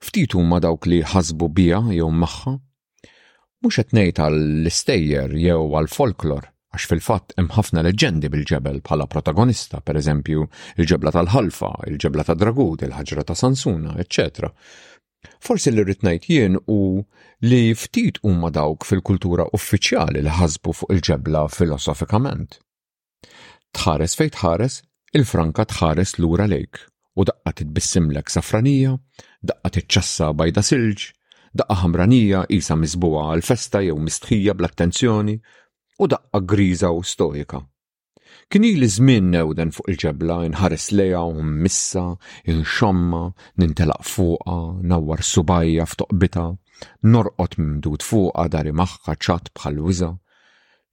[0.01, 2.57] Ftit huma dawk li ħasbu bija jew magħha,
[3.61, 9.99] mhux qed ngħid għall-istejjer jew għall-folklor, għax fil-fatt hemm ħafna leġendi bil-ġebel bħala protagonista, per
[10.01, 10.45] eżempju
[10.83, 14.49] il-ġebla tal-ħalfa, il-ġebla ta' Dragud, il-ħaġra ta' Sansuna, etc.
[15.41, 16.79] Forsi li rritnajt jien u
[17.49, 22.59] li ftit huma dawk fil-kultura uffiċjali li ħasbu fuq il-ġebla filosofikament.
[23.75, 24.81] Tħares fejn tħares,
[25.19, 26.83] il-franka tħares lura lejk
[27.15, 28.97] u daqqa titbissimlek safranija,
[29.47, 31.09] daqqa titċassa bajda silġ,
[31.55, 35.37] daqqa ħamranija isa mizbuwa għal-festa jew mistħija bl-attenzjoni
[36.03, 37.61] u daqqa griża u stoika.
[38.51, 42.03] Kien li żmien newden fuq il-ġebla inħares leja u missa,
[42.51, 43.21] inxomma,
[43.63, 44.57] nintelaq fuqa,
[44.91, 46.47] nawwar subajja f'toqbita,
[47.13, 50.11] norqot mdud fuqa dari maħħa ċat bħal wiza.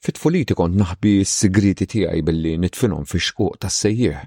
[0.06, 4.22] Fit-tfuliti kont naħbi s-sigriti tiegħi billi nitfinhom fi xquq tas-sejjieħ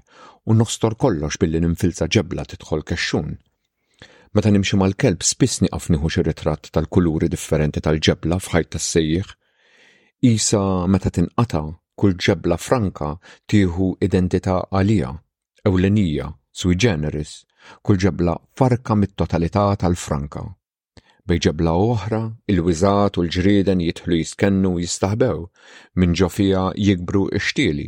[0.51, 3.31] u nostor kollox billi nimfilza ġebla tidħol kexxun.
[4.35, 9.33] Meta nimxi mal-kelb spiss niqaf nieħu xi ritratt tal-kuluri differenti tal-ġebla f'ħajt tas-sejjieħ
[10.25, 10.59] Isa
[10.89, 11.59] meta tinqata
[11.99, 13.09] kull ġebla franka
[13.53, 15.11] tieħu identità għalija,
[15.69, 17.33] ewlenija, sui generis,
[17.85, 20.41] kull ġebla farka mit-totalità tal-franka.
[21.29, 22.21] Bej ġebla oħra,
[22.53, 25.45] il-wizat u l-ġrieden jitħlu jiskennu u jistaħbew,
[26.01, 27.85] minn ġofija jikbru ixtieli,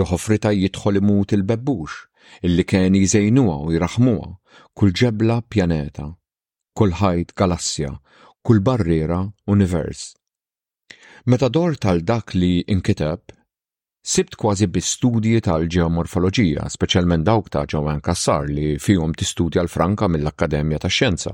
[0.00, 2.00] ġoħofrita jidħol imut il-bebbux,
[2.48, 4.30] illi kien jizejnuha u jiraħmuha,
[4.72, 6.08] kull ġebla pjaneta,
[6.72, 7.98] kull ħajt galassja,
[8.40, 10.14] kull barriera univers
[11.26, 13.32] Meta dor tal-dak li inkiteb,
[14.06, 20.94] sibt kważi bi-studji tal-ġeomorfoloġija, speċjalment dawk ta' Ġowan Kassar li fihom tistudja l-Franka mill-Akkademja tax
[21.00, 21.32] Xjenza.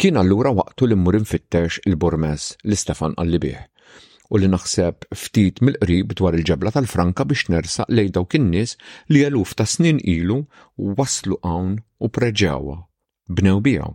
[0.00, 3.60] Kien allura waqtu li mmur infittex il burmes li Stefan Allibih
[4.32, 8.72] u li naħseb ftit mill-qrib dwar il-ġebla tal-Franka biex nersaq lej dawk in-nies
[9.12, 10.38] li eluf ta' snin ilu
[10.96, 12.78] waslu hawn u preġewa
[13.28, 13.92] bnew biegħu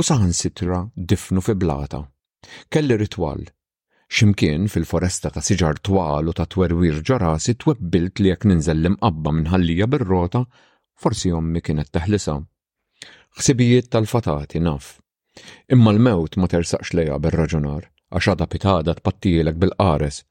[0.00, 2.00] u saħan sitra difnu fi blata.
[2.72, 3.44] Kelli ritwal
[4.08, 9.88] Ximkien fil-foresta ta' siġar twal u ta' twerwir ġarasi twebbilt li jekk ninżel imqabba minħallija
[9.94, 10.44] bir-rota,
[11.02, 12.36] forsi ommi kienet teħlisa.
[13.40, 14.92] Ħsibijiet tal-fatati naf.
[15.74, 20.22] Imma l-mewt ma tersaqx lejha bir-raġunar, għax għada pitada tpattilek bil-qares.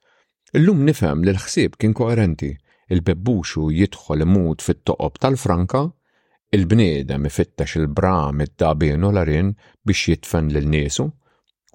[0.55, 2.53] Illum nifhem li l-ħsieb kien koerenti,
[2.89, 5.83] il-bebbuxu jidħol imut fit-toqob tal-franka,
[6.55, 9.49] il-bniedem ifittex il-bram id-dabien u l-arin
[9.83, 11.09] biex jitfen lil niesu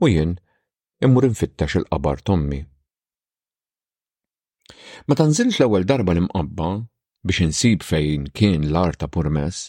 [0.01, 0.39] u jien
[1.07, 2.61] immur infittex il-qabar Tommi.
[5.09, 6.67] Ma tanżilx l-ewwel darba l-imqabba
[7.29, 9.61] biex insib fejn kien l arta ta' purmess,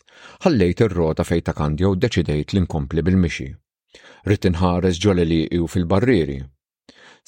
[0.44, 3.48] ħallejt ir-rota fejn ta' kandja u deċidejt li nkompli bil-mixi.
[4.28, 6.40] Rrid inħares ġol li u fil-barrieri.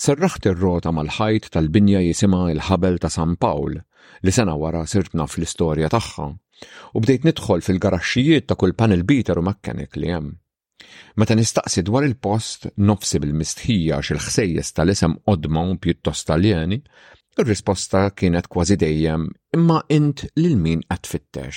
[0.04, 3.80] Serraħt ir-rota mal-ħajt tal-binja jisima il-ħabel ta' San Pawl
[4.20, 6.28] li sena wara sirt naf l-istorja tagħha
[6.96, 10.36] u bdejt nidħol fil-garaxxijiet ta' kull panel biter u mechanic li hemm.
[11.20, 16.80] Meta nistaqsi dwar il-post nofsi bil-mistħija xil-ħsejjes tal-isem qodma u pjuttost taljani,
[17.42, 21.56] ir-risposta kienet kważi dejjem imma int lil min qed tfittex.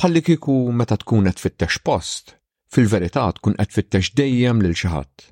[0.00, 2.34] Palli kiku meta tkun qed tfittex post,
[2.74, 5.26] fil-verità tkun qed tfittex dejjem lil xi ħadd.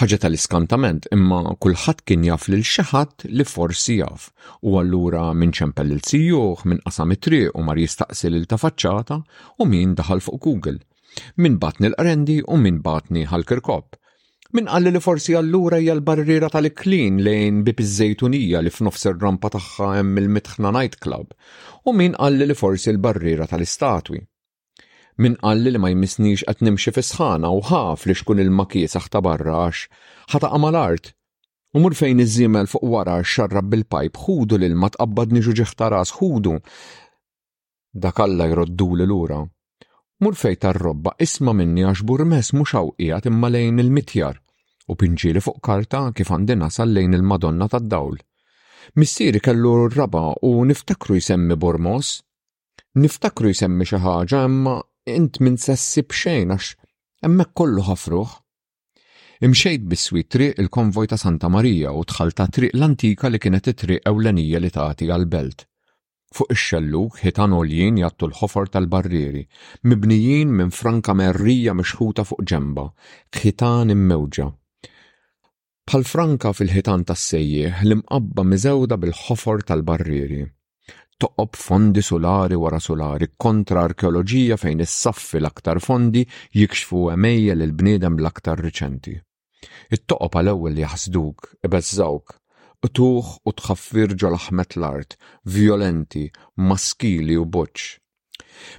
[0.00, 4.26] Ħaġa tal-iskantament imma kulħadd kien jaf lil xi ħadd li forsi jaf
[4.68, 9.20] u allura min ċempel lil sijuħ minn qasam it-triq u mar jistaqsi lil ta' faċċata
[9.62, 10.82] u min daħal fuq Google
[11.42, 13.98] minn batni l-qarendi u minn batni għal-kirkop.
[14.54, 19.50] Min għalli li forsi allura hija l-barriera tal klin lejn bib iż-żejtunija li f'nofs ir-rampa
[19.54, 21.34] tagħha hemm il-mitħna night club,
[21.88, 24.20] u min qalli li forsi l-barriera tal-istatwi.
[25.24, 29.86] Min qalli li ma jmissnix qed nimxi fis-sħana u ħaf li xkun il-makiesaħ ta' barrax,
[30.34, 31.12] ħata art
[31.74, 36.54] U mur fejn iż-żimel fuq wara xarrab bil-pajp, ħudu l-ilma tqabbad niġu ġiħta ras, ħudu.
[37.90, 39.40] Dakalla jroddu l-lura
[40.22, 44.36] Murfej tar-robba isma minni għax burmes mhux għawqijat imma lejn il-mitjar
[44.92, 48.14] u pinġieli fuq karta kif għandi nasal lejn il-Madonna tad-dawl.
[49.00, 52.12] Missieri kellu r-raba u niftakru jsemmi Bormos.
[52.94, 54.76] Niftakru jsemmi xi ħaġa imma
[55.16, 56.70] int minn sessi b'xejn għax
[57.26, 58.30] hemmhekk kollu ħafruħ.
[59.48, 64.62] Imxejt biswi triq il-konvoj ta' Santa Marija u tħalta triq l-antika li kienet it-triq ewlenija
[64.62, 65.66] li tagħti għal-belt.
[66.34, 69.44] Fuq ix-xelluk ħitan oljien jattu l-ħofor tal-barrieri,
[69.86, 72.88] mibnijin minn franka merrija mixħuta fuq ġemba,
[73.38, 74.48] ħitan immewġa.
[75.86, 80.42] Bħal franka fil-ħitan tas-sejjieħ l-imqabba miżewda bil-ħofor tal-barrieri.
[81.22, 86.24] Toqob fondi solari wara solari kontra arkeoloġija fejn is-saffi l-aktar fondi
[86.58, 89.14] jikxfu emejja l-bniedem l-aktar riċenti.
[89.94, 92.40] It-toqob għal-ewwel jaħsduk, ibeżżawk,
[92.88, 95.16] tuħ u tħaffir ġolaħmet l-art,
[95.46, 97.98] violenti, maskili u boċ.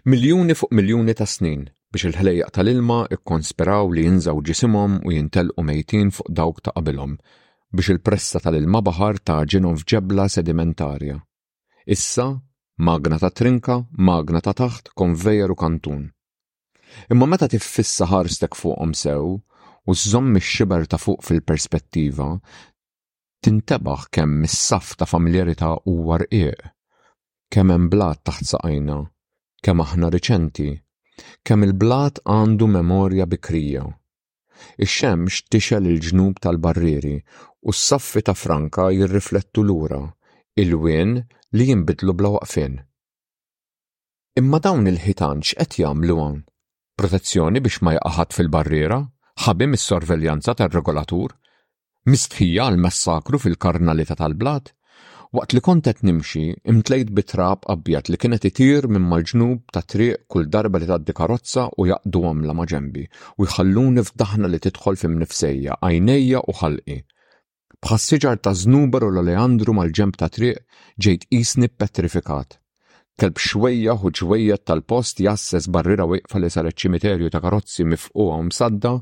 [0.06, 6.12] Miljuni fuq miljuni ta' snin biex il-ħlejjaq tal-ilma ikkonspiraw li jinżaw ġisimhom u jintelqu mejtin
[6.12, 7.16] fuq dawk ta' qabilhom
[7.76, 11.20] biex il-pressa tal-ilma baħar ta' ġinhom f'ġebla sedimentarja.
[11.86, 12.28] Issa,
[12.78, 16.10] magna ta' trinka, magna ta' taħt, konvejer u kantun.
[17.12, 19.38] Imma meta tiffissa ħarstek fuqhom sew,
[19.88, 22.30] u żomm ix-xiber ta' fuq fil-perspettiva,
[23.46, 26.62] tintebaħ kemm mis-saf ta' familjarità u warqieq,
[27.54, 28.96] kemm hemm blat taħt saqajna,
[29.64, 30.70] kemm aħna riċenti,
[31.46, 33.84] kemm il-blat għandu memorja bikrija.
[34.82, 37.14] Ix-xemx tixel il-ġnub tal-barrieri
[37.68, 40.02] u s-saffi ta' Franka jirriflettu lura,
[40.62, 41.14] il-wien
[41.54, 42.80] li jinbidlu bla waqfin.
[44.42, 46.18] Imma dawn il ħitan xqed jagħmlu
[46.96, 48.98] Protezzjoni biex ma jaqgħad fil-barriera,
[49.46, 51.34] ħabim is-sorveljanza tar-regolatur,
[52.12, 54.72] mistħija għal massakru fil-karnalità tal blad
[55.36, 56.44] waqt li kontet nimxi
[56.74, 61.66] imtlejt bitrab abjad li kienet itir minn mal-ġnub ta' triq kull darba li taddi karozza
[61.82, 63.08] u jaqdu għam la maġembi
[63.42, 67.00] u jħalluni f'daħna li tidħol fim nifsejja, għajnejja u ħalqi.
[67.82, 70.62] Bħassiġar ta' znuber u l oleandru mal-ġemb ta' triq
[71.08, 72.60] ġejt isni petrifikat.
[73.20, 78.46] Kelb xwejja u ġwejja tal-post jasses barrira weqfa li sar ċimiterju ta' karozzi mifquha u
[78.48, 78.96] msadda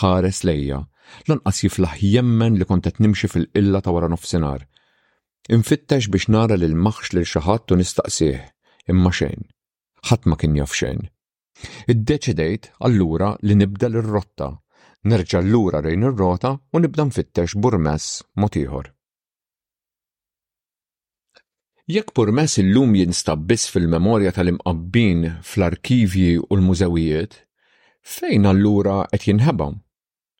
[0.00, 0.80] ħares lejja
[1.28, 4.64] lanqas jiflaħ jemmen li kontet nimxi fil-illa ta' wara nofsinar.
[5.54, 8.38] Infittex biex nara lil maħx lil xaħat u nistaqsih,
[8.90, 9.44] imma xejn.
[10.08, 11.04] Ħadd ma kien jaf xejn.
[11.92, 14.50] Iddeċidejt allura li nibda l-rotta,
[15.10, 18.90] nerġa' l-lura rejn ir-rota u nibda nfittex burmess mod ieħor.
[21.94, 27.36] Jekk burmess illum jinstab biss fil-memorja tal-imqabbin fl-arkivji u l-mużewijiet,
[28.00, 29.83] fejn allura qed jinħebam?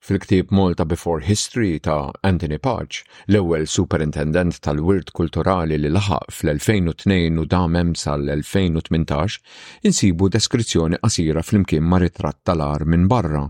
[0.04, 7.44] Fil-ktib Malta Before History ta' Anthony Parch, l-ewwel superintendent tal-wirt kulturali li laħaq fl-2002 u
[7.48, 9.38] damem sal-2018,
[9.88, 13.46] insibu deskrizzjoni qasira fl-imkien ma' ritratt tal-ar minn barra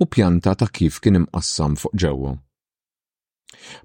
[0.00, 2.32] u pjanta ta' kif kien imqassam fuq ġewwa.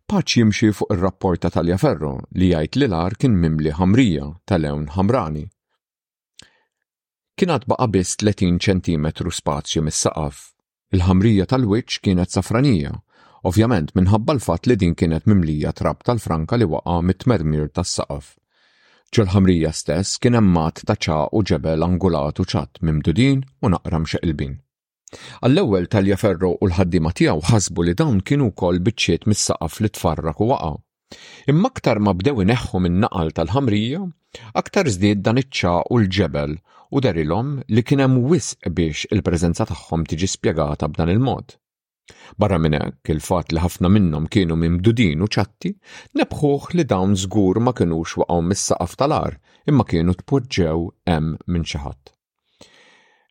[0.08, 4.88] Paċ jimxi fuq ir-rapport ta' Talja Ferro li jgħid li l-ar kien mimli ħamrija tal-ewn
[4.96, 5.44] ħamrani.
[7.36, 9.12] Kien baqa biss 30 cm
[9.44, 10.53] spazju mis-saqaf
[10.94, 12.91] Il-ħamrija tal-wiċċ kienet safranija,
[13.50, 18.28] ovvjament minħabba l-fatt li din kienet mimlija trab tal-franka li waqa' mit-tmermir tas-saqaf.
[19.18, 24.56] ġol-ħamrija stess kien emmat ta' ċa u ġebel angulat u ċat mimdudin u naqram xeqilbin.
[25.41, 30.41] Għall-ewwel Talja Ferro u l-ħaddima tiegħu ħasbu li dawn kienu wkoll biċċiet mis-saqaf li tfarrak
[30.46, 30.74] u waqa'.
[31.54, 34.02] Imma aktar ma bdew ineħħu min naqal tal-ħamrija,
[34.60, 36.54] Aktar żdied dan iċċa u l-ġebel
[36.98, 41.54] u derilom li kien hemm wisq biex il-preżenza tagħhom tiġi spjegata b'dan il-mod.
[42.42, 45.74] Barra minn hekk il-fatt li ħafna minnhom kienu mimdudin u ċatti,
[46.22, 49.38] nebħuh li dawn żgur ma kienux waqgħu mis-saqaf tal-ar
[49.72, 50.82] imma kienu tpoġġew
[51.12, 52.04] hemm minn xi ħadd.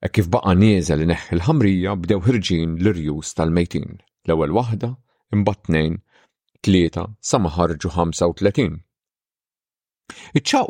[0.06, 3.98] E kif baqa' nieżel neħ il ħamrija bdew ħirġin l-irjus tal-mejtin.
[4.28, 4.92] L-ewwel waħda,
[5.36, 5.98] imbagħad tnejn,
[6.62, 8.80] tlieta sa ma ħarġu 35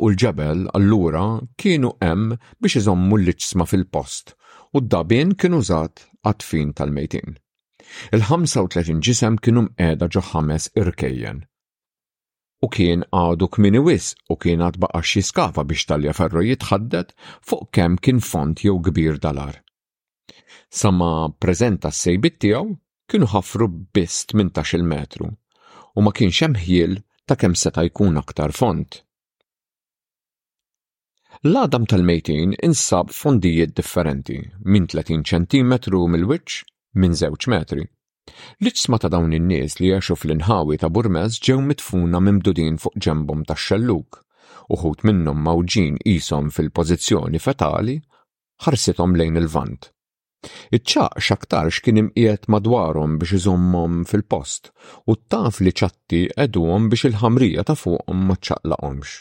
[0.05, 1.25] u l-ġebel allura
[1.61, 4.33] kienu hemm biex iżommu l-iċsma fil-post
[4.77, 7.27] u d dabin kienu żat għatfin tal-mejtin.
[8.15, 11.39] Il-35 ġisem kienu mqeda ġo ħames irkejjen.
[12.63, 17.15] U kien għadu kmini wis u kien għad baqax jiskafa biex talja ferru jitħaddet
[17.49, 19.57] fuq kem kien font jew kbir dalar.
[20.81, 21.11] Sama
[21.43, 22.67] prezenta s-sejbit tijaw
[23.09, 25.33] kienu ħafru biss 18 metru
[25.93, 29.03] u ma kienx hemm ħiel ta' kemm seta' jkun aktar font.
[31.43, 34.35] L-għadam tal-mejtin insab fondijiet differenti,
[34.71, 35.71] minn 30 cm
[36.11, 36.61] mill-wiċċ
[37.03, 37.81] minn 2 metri.
[38.63, 43.57] L-ġisma ta' dawn in-nies li jaxu fl-inħawi ta' Burmez ġew mitfuna mimdudin fuq ġembom ta'
[43.63, 44.21] xelluk,
[44.71, 47.97] uħut minnhom mawġin isom fil-pożizzjoni fetali,
[48.63, 49.89] ħarsithom lejn il-vant.
[50.79, 54.71] Iċċaq xaktarx kien imqiet madwarhom biex iżommhom fil-post
[55.11, 59.13] u taf li ċatti edwhom biex il-ħamrija ta' fuqhom ma ċaqlaqhomx.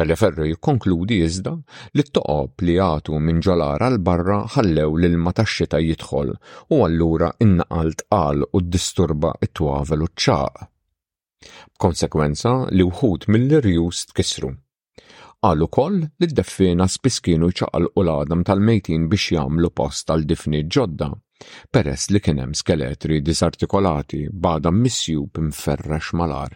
[0.00, 1.52] Minister jikkonkludi iżda
[1.98, 6.30] li t-toqob li għatu minn ġolara l-barra ħallew l-ilma tax-xita jidħol
[6.74, 10.64] u allura innaqal tqal u d-disturba it-twavel u ċaq.
[11.84, 14.48] Konsekwenza li wħud mill-irjus tkisru.
[15.44, 21.10] Għal ukoll li d-deffina spiss kienu ċaqal u l-adam tal-mejtin biex jagħmlu post tal-difni ġodda,
[21.72, 26.54] peress li kienem skeletri disartikolati bada missjub imferrex malar.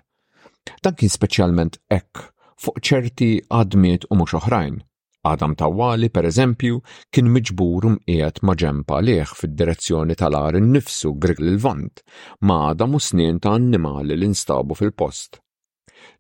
[0.80, 2.28] Dan kien speċjalment ekk
[2.62, 4.78] fuq ċerti għadmiet u mhux oħrajn.
[5.24, 6.80] Adam Tawali, per eżempju,
[7.10, 12.02] kien miġbur mqiegħed ma' ġempa leħ fid-direzzjoni tal-ar innifsu grig l-vant,
[12.44, 15.40] ma' Adam u snien ta' annimali li nstabu fil-post.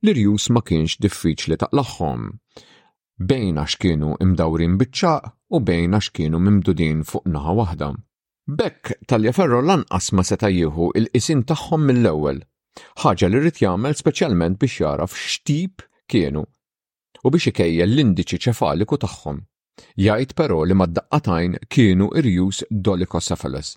[0.04, 2.24] L-irjus ma kienx diffiċli taqlaħħom,
[3.30, 7.90] bejn għax kienu imdawrin biċċaq u bejn għax kienu mimdudin fuq naħa waħda.
[8.44, 12.40] Bekk tal-jaferro lanqas ma seta jieħu il-qisin tagħhom mill-ewwel,
[13.04, 16.42] ħaġa li rrid jagħmel speċjalment biex jara f'xtip kienu
[17.24, 19.38] u biex ikejjel l-indiċi ċefaliku tagħhom.
[19.98, 23.72] Jgħid però li mad-daqqatajn kienu irjus dolikocephalus.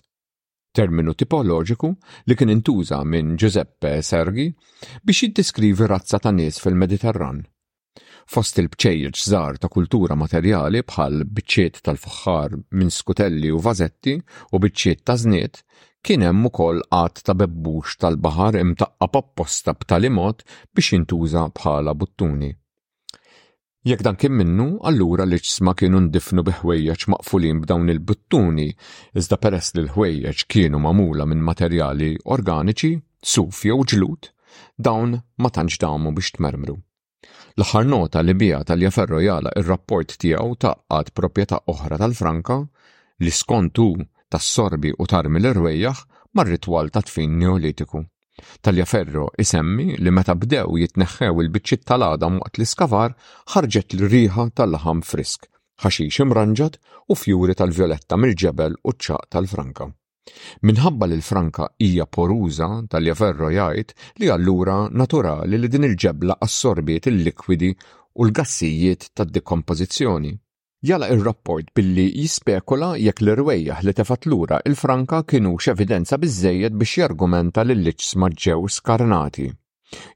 [0.76, 1.90] Terminu tipoloġiku
[2.28, 4.50] li kien intuża minn Giuseppe Sergi
[5.02, 7.40] biex jiddiskrivi razza ta' nies fil-Mediterran.
[8.28, 14.18] Fost il-bċejjeġ żgħar ta' kultura materjali bħal biċċiet tal-faħħar minn skutelli u vazetti
[14.52, 15.62] u biċċiet ta' żniet
[16.06, 20.42] kien hemm ukoll qatt ta' bebbux tal-baħar imtaqqa b'tali mod
[20.76, 22.50] biex jintuża bħala buttuni.
[23.88, 28.68] Jekk dan kien minnu, allura li ġisma kienu ndifnu biħwejjeġ maqfulin b'dawn il-buttuni,
[29.18, 32.92] iżda peress li l-ħwejjeġ kienu mamula minn materjali organiċi,
[33.22, 34.32] suf jew ġlut,
[34.78, 36.76] dawn ma tantx damu biex tmermru.
[37.58, 42.60] L-aħħar nota li bija tal-Jaferro jala ir-rapport tiegħu taqqat proprjetà oħra tal-Franka
[43.24, 43.90] li skontu
[44.32, 46.00] tas-sorbi u tarmi l-irwejjaħ
[46.36, 48.02] mar-ritwal ta' tfin neolitiku.
[48.62, 53.14] Talja Ferro isemmi li meta bdew jitneħħew il-biċċiet tal-għadam waqt l-iskavar
[53.54, 55.48] ħarġet l-riħa tal-laħam frisk,
[55.82, 56.78] ħaxix imranġat
[57.10, 59.88] u fjuri tal-violetta mill-ġebel u ċaq tal-franka.
[60.68, 67.08] Minħabba li l-franka hija poruża talja Ferro jgħid li allura naturali li din il-ġebla assorbiet
[67.10, 67.70] il-likwidi
[68.20, 70.34] u l-gassijiet tad-dekompożizzjoni
[70.82, 77.64] Jala ir-rapport billi jispekula jekk l-irwejjaħ li tefat lura il-Franka kienux evidenza bizzejed biex jargumenta
[77.66, 78.12] li l-liċs
[78.46, 79.48] ġew skarnati.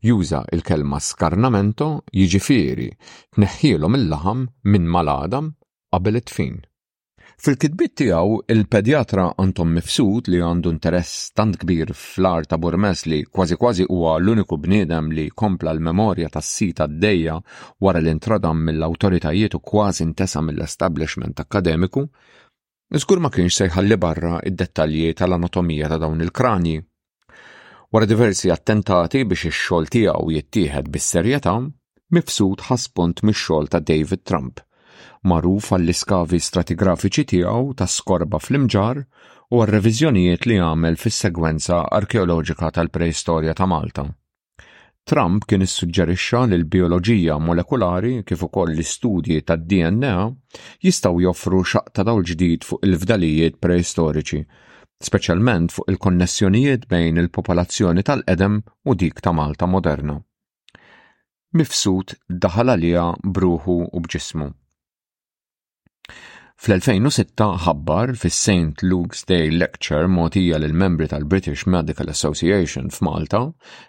[0.06, 2.90] Juża il-kelma skarnamento jiġifieri
[3.34, 5.54] tneħħielhom il laħam minn maladam
[5.90, 6.60] qabel it-tfin.
[7.42, 13.56] Fil-kitbit tiegħu il-pedjatra Anton Mifsud li għandu interess tant kbir fl-art ta' Burmes li kważi
[13.58, 17.34] kważi huwa l-uniku bniedem li kompla l-memorja tas-sita d-dejja
[17.82, 22.06] wara l-intradam mill-awtoritajiet u kważi intesa mill-establishment akademiku,
[22.94, 26.76] Iżgur ma kienx se jħalli barra id-dettalji tal-anatomija ta' dawn il-krani.
[27.90, 31.56] Wara diversi attentati biex ix-xogħol tiegħu jittieħed bis-serjetà,
[32.18, 34.62] mifsud ħaspont mix-xogħol ta' David Trump
[35.30, 39.02] maruf għall-iskavi stratigrafiċi tiegħu ta' skorba fl-imġar
[39.52, 44.06] u għal-reviżjonijiet li għamel fis-segwenza arkeoloġika tal-preistorja ta' Malta.
[45.04, 50.14] Trump kien issuġġerixxa li l-bioloġija molekulari kif ukoll l-istudji tad-DNA
[50.86, 54.44] jistgħu joffru xaqta dawl ġdid fuq il-fdalijiet preistoriċi,
[55.02, 60.20] speċjalment fuq il-konnessjonijiet bejn il-popolazzjoni tal-qedem u dik ta' Malta moderna.
[61.52, 64.52] Mifsud daħal għalija bruħu u bġismu.
[66.62, 68.84] Fl-2006 ħabbar fis St.
[68.86, 73.40] Luke's Day Lecture motija lil membri tal-British Medical Association f'Malta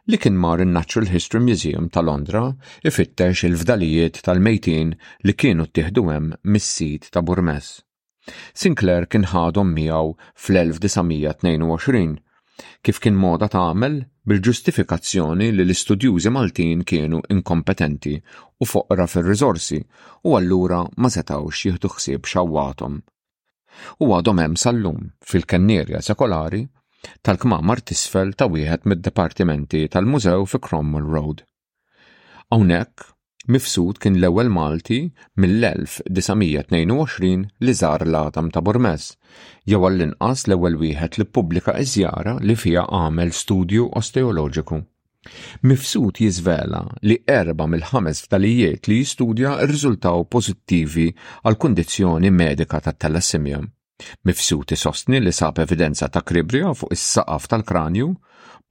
[0.10, 2.48] li kien mar in-Natural History Museum ta' Londra
[2.82, 7.70] ifittex il-fdalijiet tal-mejtin li kienu ttieħdu hemm mis-sit ta' Burmes.
[8.58, 12.23] Sinclair kien ħadhom miegħu fl-1922
[12.86, 13.94] kif kien moda tagħmel
[14.30, 18.14] bil-ġustifikazzjoni li l-istudjużi Maltin kienu inkompetenti
[18.64, 19.80] u foqra fir-riżorsi
[20.30, 23.00] u allura ma setawx jieħdu ħsieb xawwatom.
[24.06, 26.62] U għadhom hemm sal-lum fil kennerja sekolari
[27.26, 31.42] tal-kmamar tisfel ta' wieħed mid-departimenti tal-mużew fi Cromwell Road.
[32.54, 33.13] Hawnhekk
[33.48, 35.02] Mifsud kien l-ewwel Malti
[35.42, 39.10] mill-1922 li żar l-Atam ta' Burmes,
[39.68, 44.80] jew għall-inqas l-ewwel wieħed li pubblika iżjara li fija għamel studju osteoloġiku.
[45.68, 51.10] Mifsud jiżvela li erba mill-ħames ftalijiet li jistudja rriżultaw pożittivi
[51.44, 53.60] għal kundizzjoni medika tat talassemja.
[54.28, 58.10] Mifsud isostni li sab evidenza ta' kribrija fuq is-saqaf tal-kranju,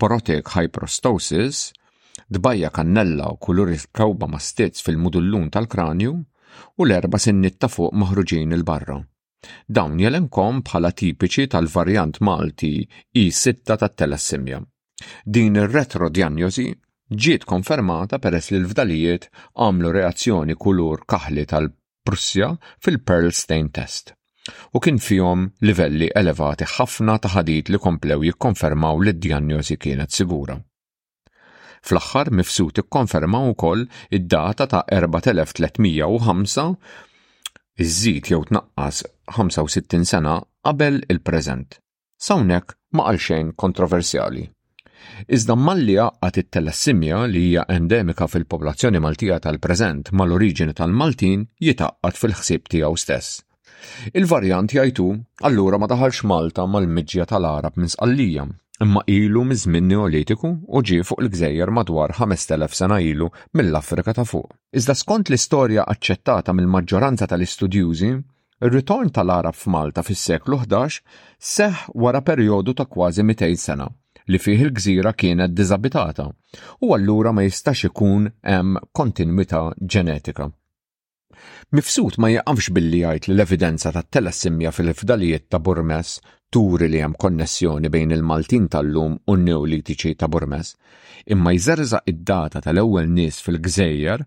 [0.01, 1.65] porotic hyperostosis,
[2.33, 6.13] dbajja kannella u il-kawba ma' stizz fil-mudullun tal-kranju
[6.79, 8.97] u l-erba sinnitta ta' fuq maħruġin il-barra.
[9.77, 12.89] Dawn jelenkom bħala tipiċi tal-varjant Malti
[13.25, 14.59] I6 tat-telassimja.
[15.33, 16.67] Din ir-retrodjanjosi
[17.23, 19.29] ġiet konfermata peress li l-fdalijiet
[19.61, 22.49] għamlu reazzjoni kulur kaħli tal-Prussja
[22.83, 23.01] fil
[23.43, 24.15] stain test
[24.75, 30.57] u kien fihom livelli elevati ħafna ta' ħadid li komplew jikkonfermaw li d-djanjosi kienet sigura.
[31.83, 33.83] Fl-aħħar mifsut ikkonferma wkoll
[34.15, 36.79] id-data ta' 4305
[37.83, 39.01] iż-żid jew tnaqqas
[39.37, 41.79] 65 sena qabel il-preżent.
[42.23, 44.45] Sawnek ma qal xejn kontroversjali.
[45.27, 52.99] Iżda mallija għat it-telassimja li hija endemika fil-popolazzjoni Maltija tal-preżent mal-oriġini tal-Maltin jitaqqat fil-ħsieb tiegħu
[53.03, 53.41] stess.
[54.15, 55.09] Il-varjant jajtu
[55.49, 58.47] allura ma daħalx Malta mal-mġja tal-Arab minn sqallija
[58.83, 64.49] imma ilu mizmin Neolitiku u ġie fuq il-gżejjer madwar 5000 sena ilu mill-Afrika ta' fuq.
[64.79, 68.11] Iżda skont l-istorja aċċettata mill-maġġoranza tal-istudjużi,
[68.63, 70.99] il ritorn tal-Arab f'Malta fis-seklu 11
[71.53, 73.89] seħ wara perjodu ta' kważi 200 sena
[74.31, 76.27] li fih il-gżira kienet diżabitata
[76.87, 79.63] u allura ma jistax ikun hemm kontinwità
[79.95, 80.47] ġenetika.
[81.75, 86.19] Mifsud ma jaqafx billi jgħid li l-evidenza tat-telessimja fil-fdalijiet ta' Burmes
[86.53, 90.75] turi li hemm konnessjoni bejn il-Maltin tal-lum u n-Neolitiċi ta' Burmes,
[91.33, 94.27] imma jżerza id-data tal-ewwel nies fil-Gżejjer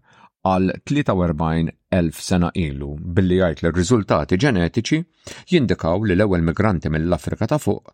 [0.50, 5.02] għal 43,000 sena ilu billi jgħid li r-riżultati ġenetiċi
[5.54, 7.94] jindikaw li l-ewwel migranti mill-Afrika ta' fuq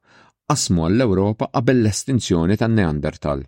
[0.52, 3.44] qasmu għall-Ewropa qabel l-estinzjoni tan-Neandertal.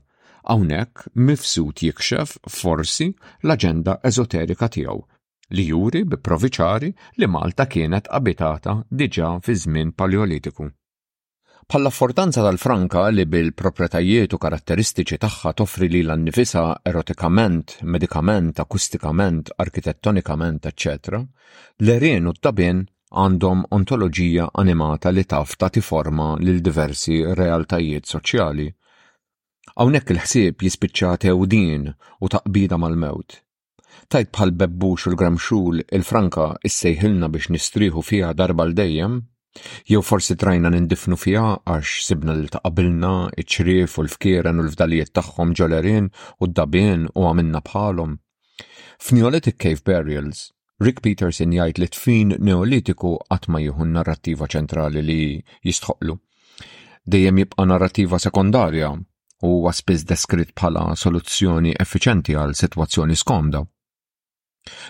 [0.52, 3.08] Hawnhekk mifsud jikxef forsi
[3.48, 5.00] l-aġenda eżoterika tiegħu
[5.52, 10.70] li juri bi proviċari li Malta kienet abitata diġa fi żmien paleolitiku.
[11.68, 20.68] Palla fortanza tal-Franka li bil-propretajiet u karatteristiċi tagħha toffri li l-annifisa erotikament, medikament, akustikament, arkitettonikament,
[20.68, 21.22] etc.,
[21.86, 22.84] l-erien u t-tabin
[23.14, 28.68] għandhom ontoloġija animata li taf tagħti forma lil diversi realtajiet soċjali.
[29.78, 31.88] Hawnhekk il-ħsieb jispiċċa tewdin
[32.20, 33.43] u taqbida mal-mewt
[34.14, 39.16] tajt bħal bebbux u l-gramxul il-franka issejħilna biex nistriħu fija darba l-dejjem,
[39.90, 45.56] jew forsi trajna nindifnu fija għax sibna l taqabilna iċ u l-fkieren u l-fdalijiet tagħhom
[45.58, 48.14] ġolerin u d-dabien u għamilna bħalhom.
[49.02, 50.44] F'Neolitic Cave Burials,
[50.86, 55.20] Rick Peterson jgħid li tfin neolitiku qatt ma jieħu narrattiva ċentrali li
[55.66, 56.20] jistħoqlu.
[57.10, 63.64] Dejjem jibqa' narrattiva sekondarja u għaspiz deskritt bħala soluzzjoni effiċenti għal sitwazzjoni skomda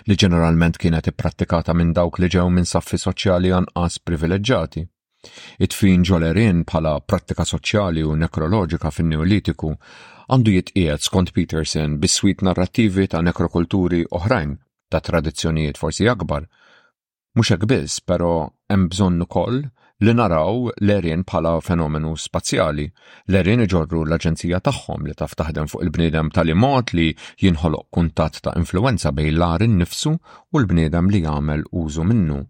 [0.08, 4.82] li ġeneralment kienet ipprattikata minn dawk li ġew minn saffi soċjali anqas privileġġjati.
[5.66, 13.22] It-tfin ġolerin bħala prattika soċjali u nekroloġika fin-Neolitiku għandu jitqiegħed skont Peterson bis-swit narrattivi ta'
[13.26, 14.54] nekrokulturi oħrajn
[14.92, 16.44] ta' tradizzjonijiet forsi akbar.
[17.34, 18.32] Mhux hekk biss, però
[18.70, 19.64] hemm bżonn ukoll
[20.02, 22.86] li naraw l-erin bħala fenomenu spazjali.
[23.30, 27.06] L-erin iġorru l-aġenzija tagħhom li taf taħdem fuq il-bniedem tal-imot li
[27.44, 32.42] jinħoloq kuntat ta' influenza bejn l-ar innifsu u l-bniedem li jagħmel użu minnu.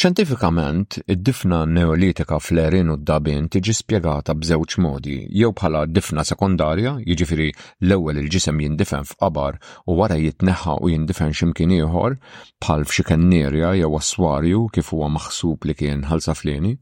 [0.00, 7.48] Xjentifikament, id-difna neolitika fl-erin u d-dabin tiġi spjegata b'żewġ modi, jew bħala difna sekundarja, jiġifieri
[7.88, 9.58] l-ewwel il-ġisem jindifen f'qabar
[9.90, 12.14] u wara jitneħħa u jindifen x'imkien ieħor,
[12.62, 16.76] bħal f'xi kannierja jew aswarju kif huwa maħsub li kien ħalsa fleni,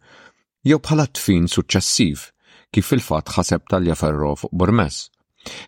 [0.68, 2.28] jew bħala tfin suċċessiv
[2.70, 5.06] kif fil-fatt ħaseb tal-jaferro fuq burmess.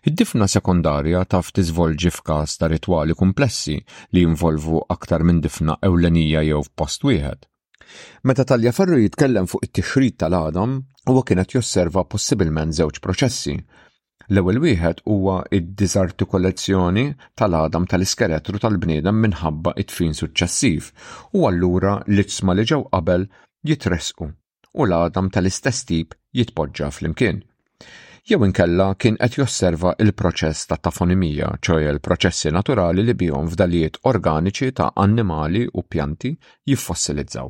[0.09, 3.75] Id-difna sekundarja taf tiżvolġi f'każ ta' ritwali komplessi
[4.15, 7.45] li jinvolvu aktar minn difna ewlenija jew f'post wieħed.
[8.29, 10.73] Meta Talja Ferru jitkellem fuq it-tixrid tal-Adam,
[11.09, 13.55] huwa kienet josserva possibilment żewġ proċessi.
[14.33, 17.05] L-ewwel wieħed huwa id-disartikolazzjoni
[17.43, 20.89] tal-Adam tal-iskeletru tal-bniedem minħabba it-tfin suċċessiv
[21.39, 23.25] u allura l-itsma li ġew qabel
[23.71, 27.41] jitresqu u l-Adam tal-istess tip jitpoġġa fl-imkien
[28.29, 34.67] jew inkella kien qed josserva il-proċess ta' tafonimija, ċoj l-proċessi naturali li bihom f'dalijiet organiċi
[34.79, 36.29] ta' annimali u pjanti
[36.69, 37.49] jiffossilizzaw.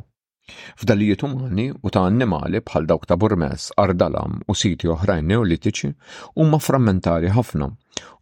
[0.80, 5.92] F'dalijiet umani u ta' annimali bħal dawk ta' burmes, ardalam u siti oħrajn neolitiċi
[6.40, 7.68] huma frammentari ħafna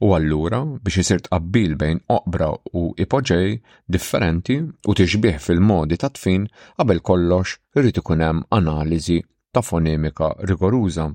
[0.07, 3.53] u allura biex isir tqabbil bejn oqbra u ipoġej
[3.97, 6.49] differenti u tixbih fil-modi ta' tfin
[6.81, 9.21] qabel kollox irid ikun hemm analiżi
[9.53, 11.11] ta' fonemika rigoruża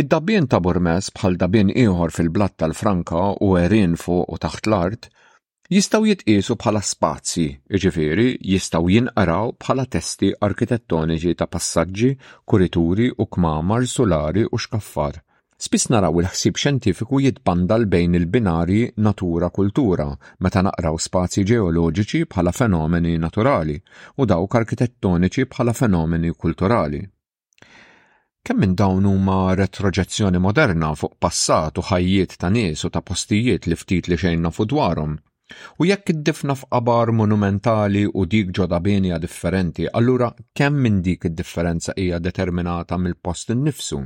[0.00, 5.10] Id-dabbien ta' Burmes bħal dabbien ieħor fil-blatt tal-Franka u erin fuq u taħt l-art
[5.74, 7.46] jistaw jitqisu bħala spazji,
[7.78, 12.10] iġifiri jistaw jinqaraw bħala testi arkitettoniċi ta' passaġġi,
[12.52, 15.20] kurituri u kmamar solari u xkaffar.
[15.62, 20.08] Spiss naraw il-ħsib xjentifiku jitbandal bejn il-binari natura-kultura
[20.42, 23.78] meta naqraw spazji ġeoloġiċi bħala fenomeni naturali
[24.18, 27.04] u dawk arkitettoniċi bħala fenomeni kulturali.
[28.42, 33.68] Kemm minn dawn huma retroġezzjoni moderna fuq passat u ħajjiet ta' nies u ta' postijiet
[33.70, 35.12] li ftit li xejn nafu dwarhom.
[35.78, 41.94] U jekk iddifna f'qabar monumentali u dik ġoda benja differenti, allura kemm minn dik id-differenza
[41.94, 44.00] hija determinata mill-post innifsu?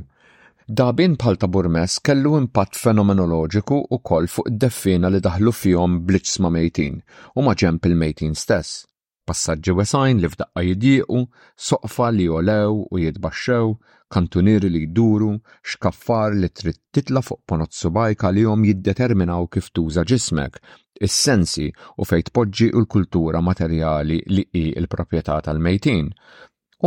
[0.67, 6.53] Dabin bħal ta' Burmes kellu impatt fenomenoloġiku u koll fuq id-deffina li daħlu fihom ma'
[6.59, 7.01] mejtin
[7.33, 8.83] u ma ġemp il-mejtin stess.
[9.27, 11.25] Passaġġi wesajn li f'daqqa jidjiqu,
[11.71, 13.73] soqfa li jolew u jitbaxxew,
[14.13, 15.31] kantunieri li jduru,
[15.71, 20.59] xkaffar li trid titla fuq ponozzu bajka li jom jiddeterminaw kif tuża ġismek,
[21.07, 21.67] is-sensi
[22.01, 26.07] u fejn tpoġġi u l-kultura materjali li hi il proprjetà tal-mejtin.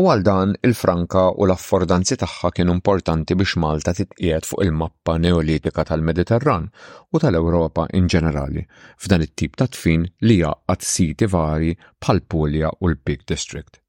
[0.00, 5.82] U għal dan il-Franka u l-affordanzi tagħha kienu importanti biex Malta titqiet fuq il-mappa neolitika
[5.88, 6.68] tal-Mediterran
[7.10, 8.62] u tal-Ewropa in ġenerali
[9.02, 13.79] f'dan it-tip ta' tfin li jaqgħad siti vari bħal Pulja u l-Big District.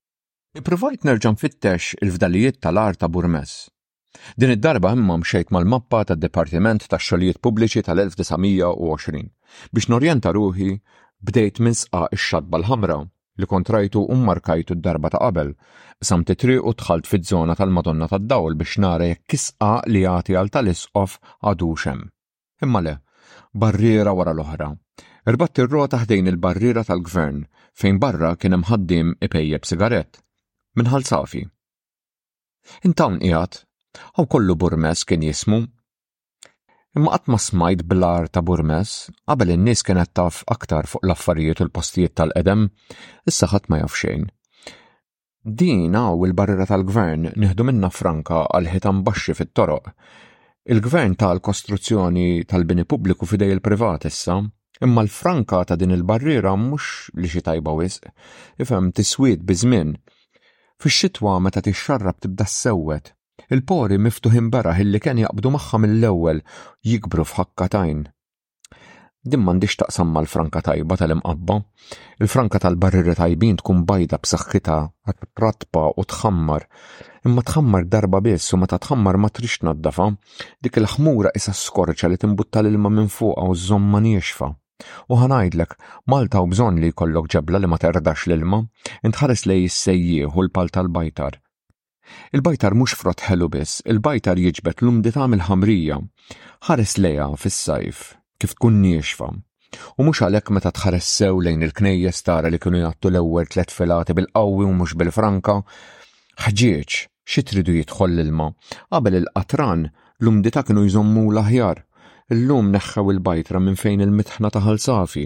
[0.58, 3.08] Iprovajt nerġan fittex il-fdalijiet tal-art ta'
[4.36, 9.30] Din id-darba imma mxejt mal-mappa tad Departiment tax xogħlijiet Pubbliċi tal-1920
[9.72, 10.74] biex norjenta ruħi
[11.24, 12.98] bdejt minn sqa' ix xad bal ħamra
[13.40, 15.54] li kontrajtu u markajtu d-darba ta' qabel,
[16.04, 20.52] samt titri triq u tħalt fiż-żona tal-Madonna tad-Dawl biex nara jekk kisqa li jagħti għal
[20.58, 21.14] tal-isqof
[21.48, 22.02] għadu xem.
[22.68, 22.96] Imma le,
[23.54, 24.68] barriera wara l-oħra.
[25.32, 30.20] Irbatt ir-rota ħdejn il-barriera tal-gvern fejn barra kien hemm ħaddiem ipejjeb sigarett
[30.80, 31.42] minħal safi.
[32.88, 33.56] Intawn qiegħed,
[34.16, 35.64] għaw kollu burmes kien jismu.
[36.96, 38.92] Imma qatt ma smajt blar ta' burmes,
[39.28, 42.66] qabel in-nies kien taf aktar fuq l-affarijiet u l-postijiet tal-qedem,
[43.32, 44.30] issa ħadd ma jaf xejn.
[45.44, 49.92] Din għaw il-barriera tal-gvern nieħdu minna franka għal ħitan baxxi fit-toroq.
[50.72, 54.36] Il-gvern tal-kostruzzjoni tal-bini pubbliku fidej il-privat issa,
[54.86, 58.06] imma l-franka ta' din il-barriera mhux li xi tajba wisq,
[58.64, 59.96] ifhem tiswied biżmien
[60.82, 63.12] Fix-xitwa meta tixxarrab tibda sewwet,
[63.54, 66.40] Il-pori miftuħin barra illi kien jaqbdu magħha mill-ewwel
[66.90, 68.00] jikbru f'ħakkatajn.
[69.32, 71.58] Din m'għandix taqsam mal-franka tajba tal-imqabba.
[72.24, 74.78] Il-franka tal-barriri tajbin tkun bajda b'saħħitha
[75.44, 76.66] ratba u tħammar.
[77.30, 80.08] Imma tħammar darba biss u meta tħammar ma trix naddafa,
[80.64, 84.50] dik il-ħmura isa skorċa li timbutta l-ilma minn fuqha u żommma niexfa.
[85.12, 85.76] U ħanajdlek,
[86.12, 88.62] Malta u bżon li kollok ġebla li ma terdax l-ilma,
[89.08, 91.38] intħares li jissejjieħu l-pal tal-bajtar.
[92.36, 96.00] Il-bajtar mux frott ħelu biss, il-bajtar jiġbet l-umdita mill-ħamrija,
[96.68, 98.12] ħares leja fis-sajf,
[98.42, 99.32] kif tkun niexfa.
[99.98, 104.16] U mux għalek meta tħares sew lejn il-knejjes tara li kienu jattu l-ewwel tlet filati
[104.18, 105.60] bil-qawwi u mux bil-franka,
[106.48, 108.50] ħġieċ xi tridu jidħol l-ilma,
[108.92, 109.88] qabel il-qatran
[110.22, 111.86] l-umdita kienu jżommu l-aħjar
[112.32, 115.24] Illum neħħaw il-bajtra minn fejn il-mitħna taħal safi,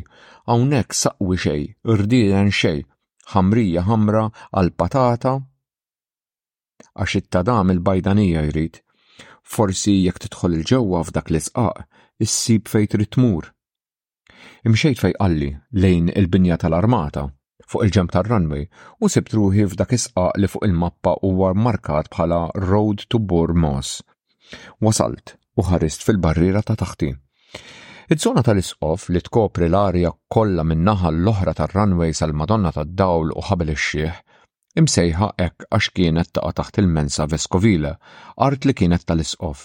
[0.49, 2.79] hawnhekk saqwi xej, irdien xej,
[3.33, 4.23] ħamrija ħamra
[4.57, 5.33] għal patata.
[6.95, 8.79] Għax it-tadam il-bajdanija jrid,
[9.45, 11.85] forsi jekk tidħol il-ġewwa f'dak l-isqaq,
[12.25, 13.51] issib fejt trid tmur.
[14.65, 15.51] Imxejt fej qalli
[15.85, 17.27] lejn il-binja tal-armata
[17.73, 18.65] fuq il-ġem tar-runway
[19.05, 23.53] u sibt ruħi f'dak isqaq li fuq il-mappa huwa markat bħala Road to Bur
[24.85, 27.07] Wasalt, u ħarist fil-barriera ta' taħti.
[28.13, 34.19] id żona tal-isqof li tkopri l-arja kollha min-naħa l-oħra tar-runway sal-Madonna tad-Dawl u ħabel ix-xieħ
[34.83, 37.93] imsejħa hekk għax kienet taqa' taħt il-mensa Vescovile,
[38.45, 39.61] art li kienet tal-isqof.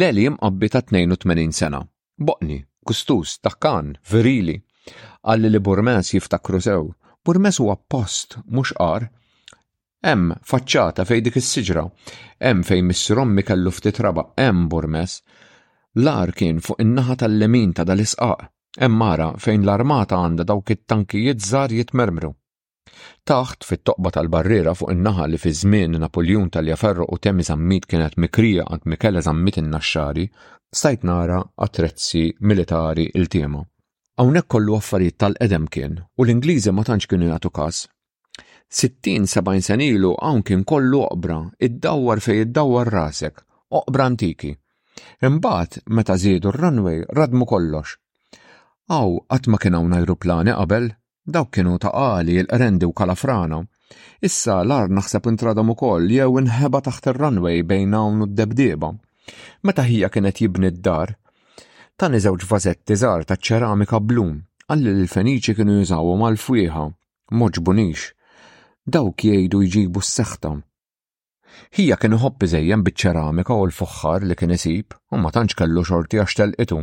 [0.00, 1.80] Leli mqabbi ta' 82 sena,
[2.18, 4.56] boqni, kustus, taħkan, virili.
[5.22, 6.90] Għalli li Burmes jiftakru sew,
[7.24, 9.06] Burmes huwa post, mhux qar,
[10.04, 11.82] Hemm faċċata fejn dik is-siġra,
[12.44, 15.20] hemm fejn missirommi kellu ftit rabaq, hemm burmes.
[16.02, 18.42] L-ar kien fuq in-naħa tal-lemin ta' dal-isqaq,
[18.82, 22.30] hemm mara fejn l-armata għandha dawk it-tankijiet żgħar jitmermru.
[23.24, 28.18] Taħt fit-toqba tal-barriera fuq in-naħa li fi żmien Napoljun tal jaferru u Temi Zammit kienet
[28.20, 30.26] mikrija għand Mikele Zammit in-Naxxari,
[30.82, 33.64] stajt nara attrezzi militari il-tiema.
[34.20, 37.84] Hawnhekk kollu affarijiet tal-qedem kien u l-Ingliżi ma tantx kienu jagħtu każ
[38.74, 43.36] 60-70 senilu ilu kien kollu oqbra, iddawwar fej id-dawwar rasek,
[43.70, 44.50] oqbra antiki.
[45.26, 47.94] Imbagħad meta żiedu r-runway radmu kollox.
[48.90, 50.88] Aw qatt ma kien hawn ajruplani qabel,
[51.24, 53.60] dawk kienu taqali l-rendi u kalafrana.
[54.26, 58.90] Issa l-ar naħseb intradam ukoll jew inħeba taħt ir-runway bejn hawn u d-debdieba.
[59.64, 61.14] Meta hija kienet jibni d-dar,
[61.96, 64.34] tani żewġ vażetti żgħar ta' ċeramika blum,
[64.66, 66.84] għalli l-Feniċi kienu jużawhom għal fwieħa,
[67.40, 68.10] moġbunix
[68.92, 70.58] dawk jgħidu jġibu s-seħtam.
[71.76, 76.20] Hija kien hobbi zejjem biċ-ċeramika u l-foħħar li kien isib u ma tantx kellu xorti
[76.20, 76.80] għax telqitu.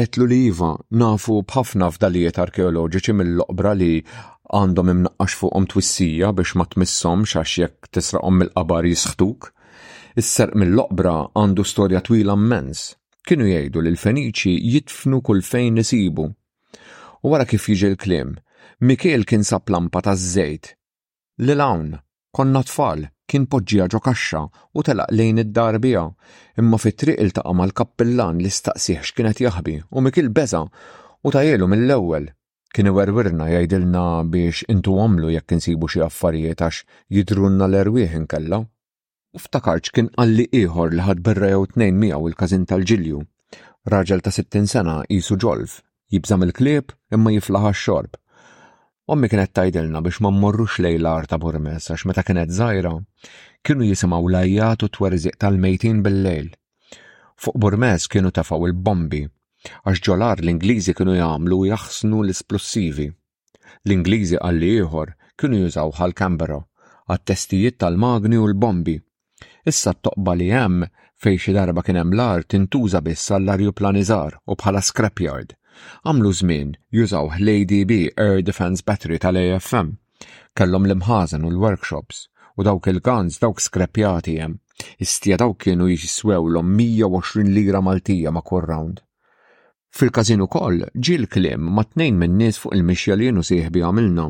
[0.00, 0.70] Etlu li iva
[1.02, 3.90] nafu bħafna f'dalijiet arkeoloġiċi mill-loqbra li
[4.58, 9.48] għandhom imnaqqax fuqhom twissija biex ma tmissom għax jekk tisraqhom mill-qabar jisħtuk.
[10.22, 12.90] Is-serq mill-loqbra għandu storja twila mmens,
[13.26, 16.24] Kienu jgħidu li l-Feniċi jitfnu kull fejn isibu.
[17.20, 18.30] U wara kif jiġi l-klim,
[18.88, 20.74] Mikiel kien sab lampa ta' żejt.
[21.38, 21.94] Lil hawn,
[22.36, 24.42] konna tfal, kien poġġija ġo kaxxa
[24.76, 26.04] u telaq lejn id-dar biha,
[26.60, 32.28] imma fit-triq il-taqa mal-kappillan li staqsih x'kienet jaħbi u Mikel beża u tajelu mill-ewwel.
[32.74, 36.84] Kien iwerwirna jgħidilna biex intu għamlu jekk insibu xi affarijiet għax
[37.16, 38.60] jidrunna l-erwieħ inkella.
[39.34, 43.20] Uftakarċ kien qalli ieħor li ħad berra jew tnejn miegħu il-każin tal-ġilju.
[43.90, 45.80] Raġel ta' 60 sena qisu ġolf,
[46.14, 48.18] jibżam il-klieb imma jiflaħa x-xorb
[49.10, 52.92] Ommi kienet tajdilna biex ma mmorrux lejlar ta' Burmes għax meta kienet zaħira
[53.68, 56.46] kienu jisimaw lajjat u twerżiq tal-mejtin bil-lejl.
[57.46, 59.24] Fuq Burmes kienu tafaw il-bombi
[59.82, 63.08] għax ġolar l-Ingliżi kienu jagħmlu jaħsnu l esplossivi
[63.88, 66.60] L-Ingliżi għalli ieħor kienu jużaw għal kambero
[67.10, 68.94] għat-testijiet tal-magni u l-bombi.
[69.66, 70.86] Issa t-toqba li hemm
[71.18, 75.56] fejn xi darba kien hemm l-art intuża biss għall-arjuplanizar u bħala scrapyard
[76.08, 77.92] għamlu żmien jużaw l-ADB
[78.24, 79.92] Air Defense Battery tal-AFM.
[80.56, 82.24] Kellhom l-imħażen u l-workshops
[82.58, 84.58] u dawk il-guns dawk skrepjati hemm.
[85.04, 89.00] Istija dawk kienu l 120 lira Maltija ma' kull round.
[89.98, 94.28] Fil-kazinu koll ġi l-klim ma' tnejn min-nies fuq il-mixja li jenu sieħbi għamilna.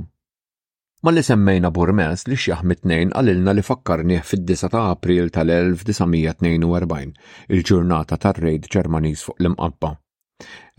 [1.01, 7.01] Ma li semmejna Burmes li xjaħ tnejn għalilna li fakkarnieh fid-9 ta' April tal-1942,
[7.57, 9.95] il-ġurnata tar-rejd Ġermaniż fuq l-imqabba.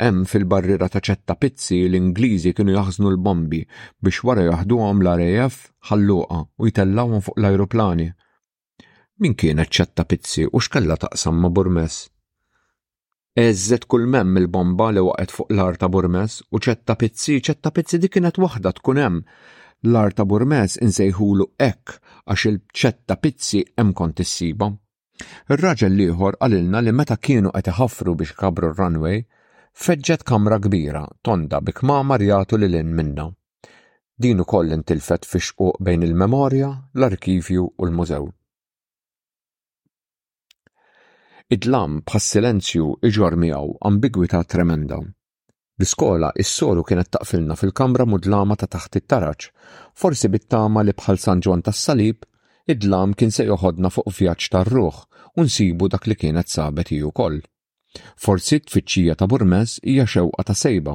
[0.01, 3.61] Hemm fil-barriera ta' ċetta pizzi l-Ingliżi kienu jaħznu l-bombi
[4.03, 5.59] biex wara jaħduhom l-RAF
[5.91, 8.07] ħalluqa u jtellawhom fuq l-ajruplani.
[9.21, 11.99] Min kienet ċetta pizzi u x'kella taqsam ma' Burmes.
[13.39, 18.01] Eżżet kull mem il-bomba li waqgħet fuq l-ar ta' Burmess u ċetta pizzi, ċetta pizzi
[18.01, 19.19] di kienet waħda tkun hemm.
[19.91, 21.95] L-ar ta' insejħulu hekk
[22.25, 24.69] għax il-ċetta pizzi hemm kont issiba.
[25.53, 29.21] Ir-raġel liħor qalilna li meta kienu qed iħaffru biex kabru r-runway,
[29.73, 33.29] feġġet kamra kbira, tonda bikma marjatu li l-in minna.
[34.21, 38.27] Din ukoll intilfet fi xquq bejn il-memorja, l-arkivju u l-mużew.
[41.51, 45.01] Id-lam bħas-silenzju iġor miegħu ambigwità tremenda.
[45.81, 49.47] L-iskola is-soru kienet taqfilna fil-kamra mudlama ta' taħt it-taraċ,
[49.97, 52.21] forsi bit-tama li bħal San Ġwan tas-Salib,
[52.69, 54.99] id lam kien se joħodna fuq vjaġġ tar-ruħ
[55.41, 57.41] u nsibu dak li kienet sabet ju koll.
[58.23, 60.91] Forsi t-tfittxija ta' Burmes hija xewqa ta' sejba.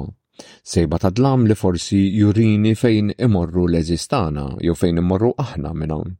[0.71, 6.15] Sejba ta' dlam li forsi jurini fejn imorru l-eżistana jew fejn imorru aħna minn hawn.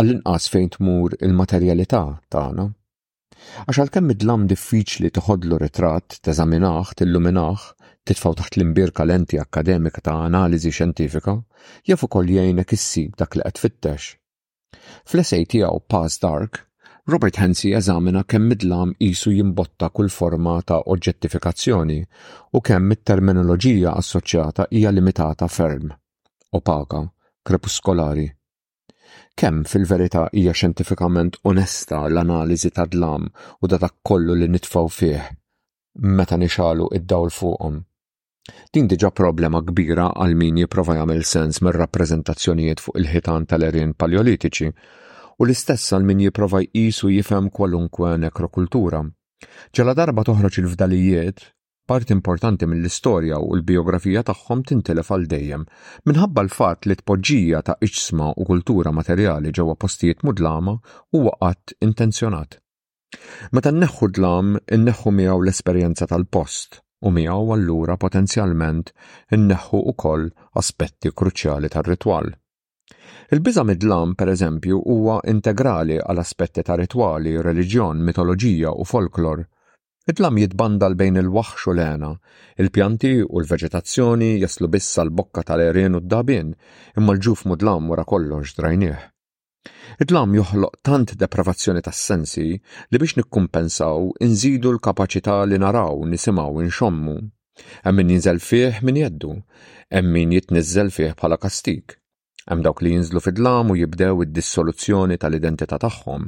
[0.00, 2.02] Għall-inqas fejn tmur il-materjalità
[2.36, 2.66] tagħna.
[3.66, 7.66] Għax għalkemm id-dlam diffiċli toħodlu ritratt, teżaminaħ, tilluminaħ,
[8.08, 11.36] titfaw taħt l-imbirka lenti akkademika ta' analiżi xjentifika,
[11.90, 14.12] jaf ukoll jgħinek issib dak li qed fittex.
[15.10, 16.64] Fl-essej tiegħu Pass Dark,
[17.04, 21.96] Robert Hensi eżamina kemm midlam isu jimbotta kull forma ta' oġġettifikazzjoni
[22.54, 25.88] u kemm it-terminoloġija assoċjata hija limitata ferm,
[26.52, 27.00] opaka,
[27.44, 28.28] krepuskolari.
[29.34, 33.26] Kemm fil-verità hija xjentifikament onesta l-analiżi ta' dlam
[33.60, 35.28] u da dak kollu li nitfaw fih
[36.20, 37.82] meta nixalu id-dawl fuqhom.
[38.72, 44.76] Din diġa problema kbira għal min jipprova jagħmel sens mir-rappreżentazzjonijiet fuq il-ħitan tal erien paleolitiċi
[45.40, 49.02] u l-istess għal min jiprofa jqisu jifhem kwalunkwe nekrokultura.
[49.74, 51.42] Ġala darba toħroġ il-fdalijiet,
[51.88, 55.64] part importanti mill-istorja u l-biografija tagħhom tintilef għal dejjem
[56.08, 60.76] minħabba l-fatt li tpoġġija ta' iċsma u kultura materjali ġewwa postijiet mudlama
[61.16, 62.58] huwa qatt intenzjonat.
[63.52, 68.94] Meta nneħħu dlam, inneħħu miegħu l-esperjenza tal-post u miegħu allura potenzjalment
[69.36, 70.28] inneħħu ukoll
[70.60, 72.30] aspetti kruċjali tar-ritwal.
[73.34, 79.44] Il-biża midlam, pereżempju, huwa integrali għal aspetti ta' ritwali, reliġjon, mitoloġija u folklor.
[80.12, 82.10] Idlam jitbandal bejn il-waħx u l-ena,
[82.62, 86.50] il-pjanti u l-veġetazzjoni jaslu bissa l-bokka tal-erien u d-dabin,
[86.98, 89.08] imma l-ġuf mudlam wara kollox drajnieh.
[90.02, 97.16] Idlam joħloq tant depravazzjoni tas sensi li biex nikkumpensaw inżidu l-kapacità li naraw, nisimaw, inxommu.
[97.86, 99.32] Hemm min jinżel fih min jeddu,
[99.94, 102.01] hemm min jitniżel fih bħala kastik.
[102.50, 106.24] Hemm dawk li jinżlu fid-dlam u jibdew id-dissoluzzjoni tal-identità tagħhom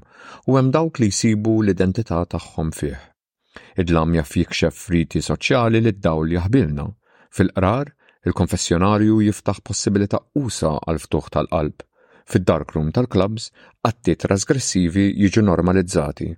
[0.53, 2.99] u hemm dawk li jsibu l-identità tagħhom fih.
[3.83, 6.85] Id-dlam jaf jikxef riti soċjali li d-dawl jaħbilna.
[7.35, 7.91] Fil-qrar,
[8.31, 11.83] il-konfessjonarju jiftaħ possibilità usa għal ftuħ tal-qalb.
[12.31, 13.49] Fid-darkroom tal-klabs,
[13.91, 16.31] atti trasgressivi jiġu normalizzati.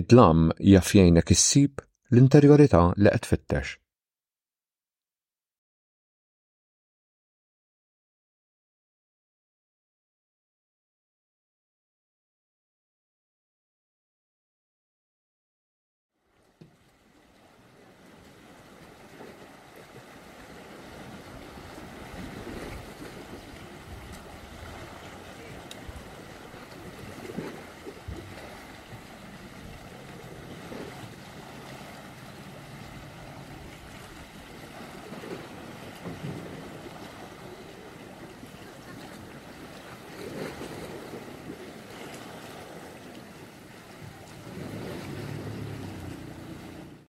[0.00, 1.78] Id-dlam jaf jgħinek issib
[2.10, 3.76] l interjorità li qed fittex.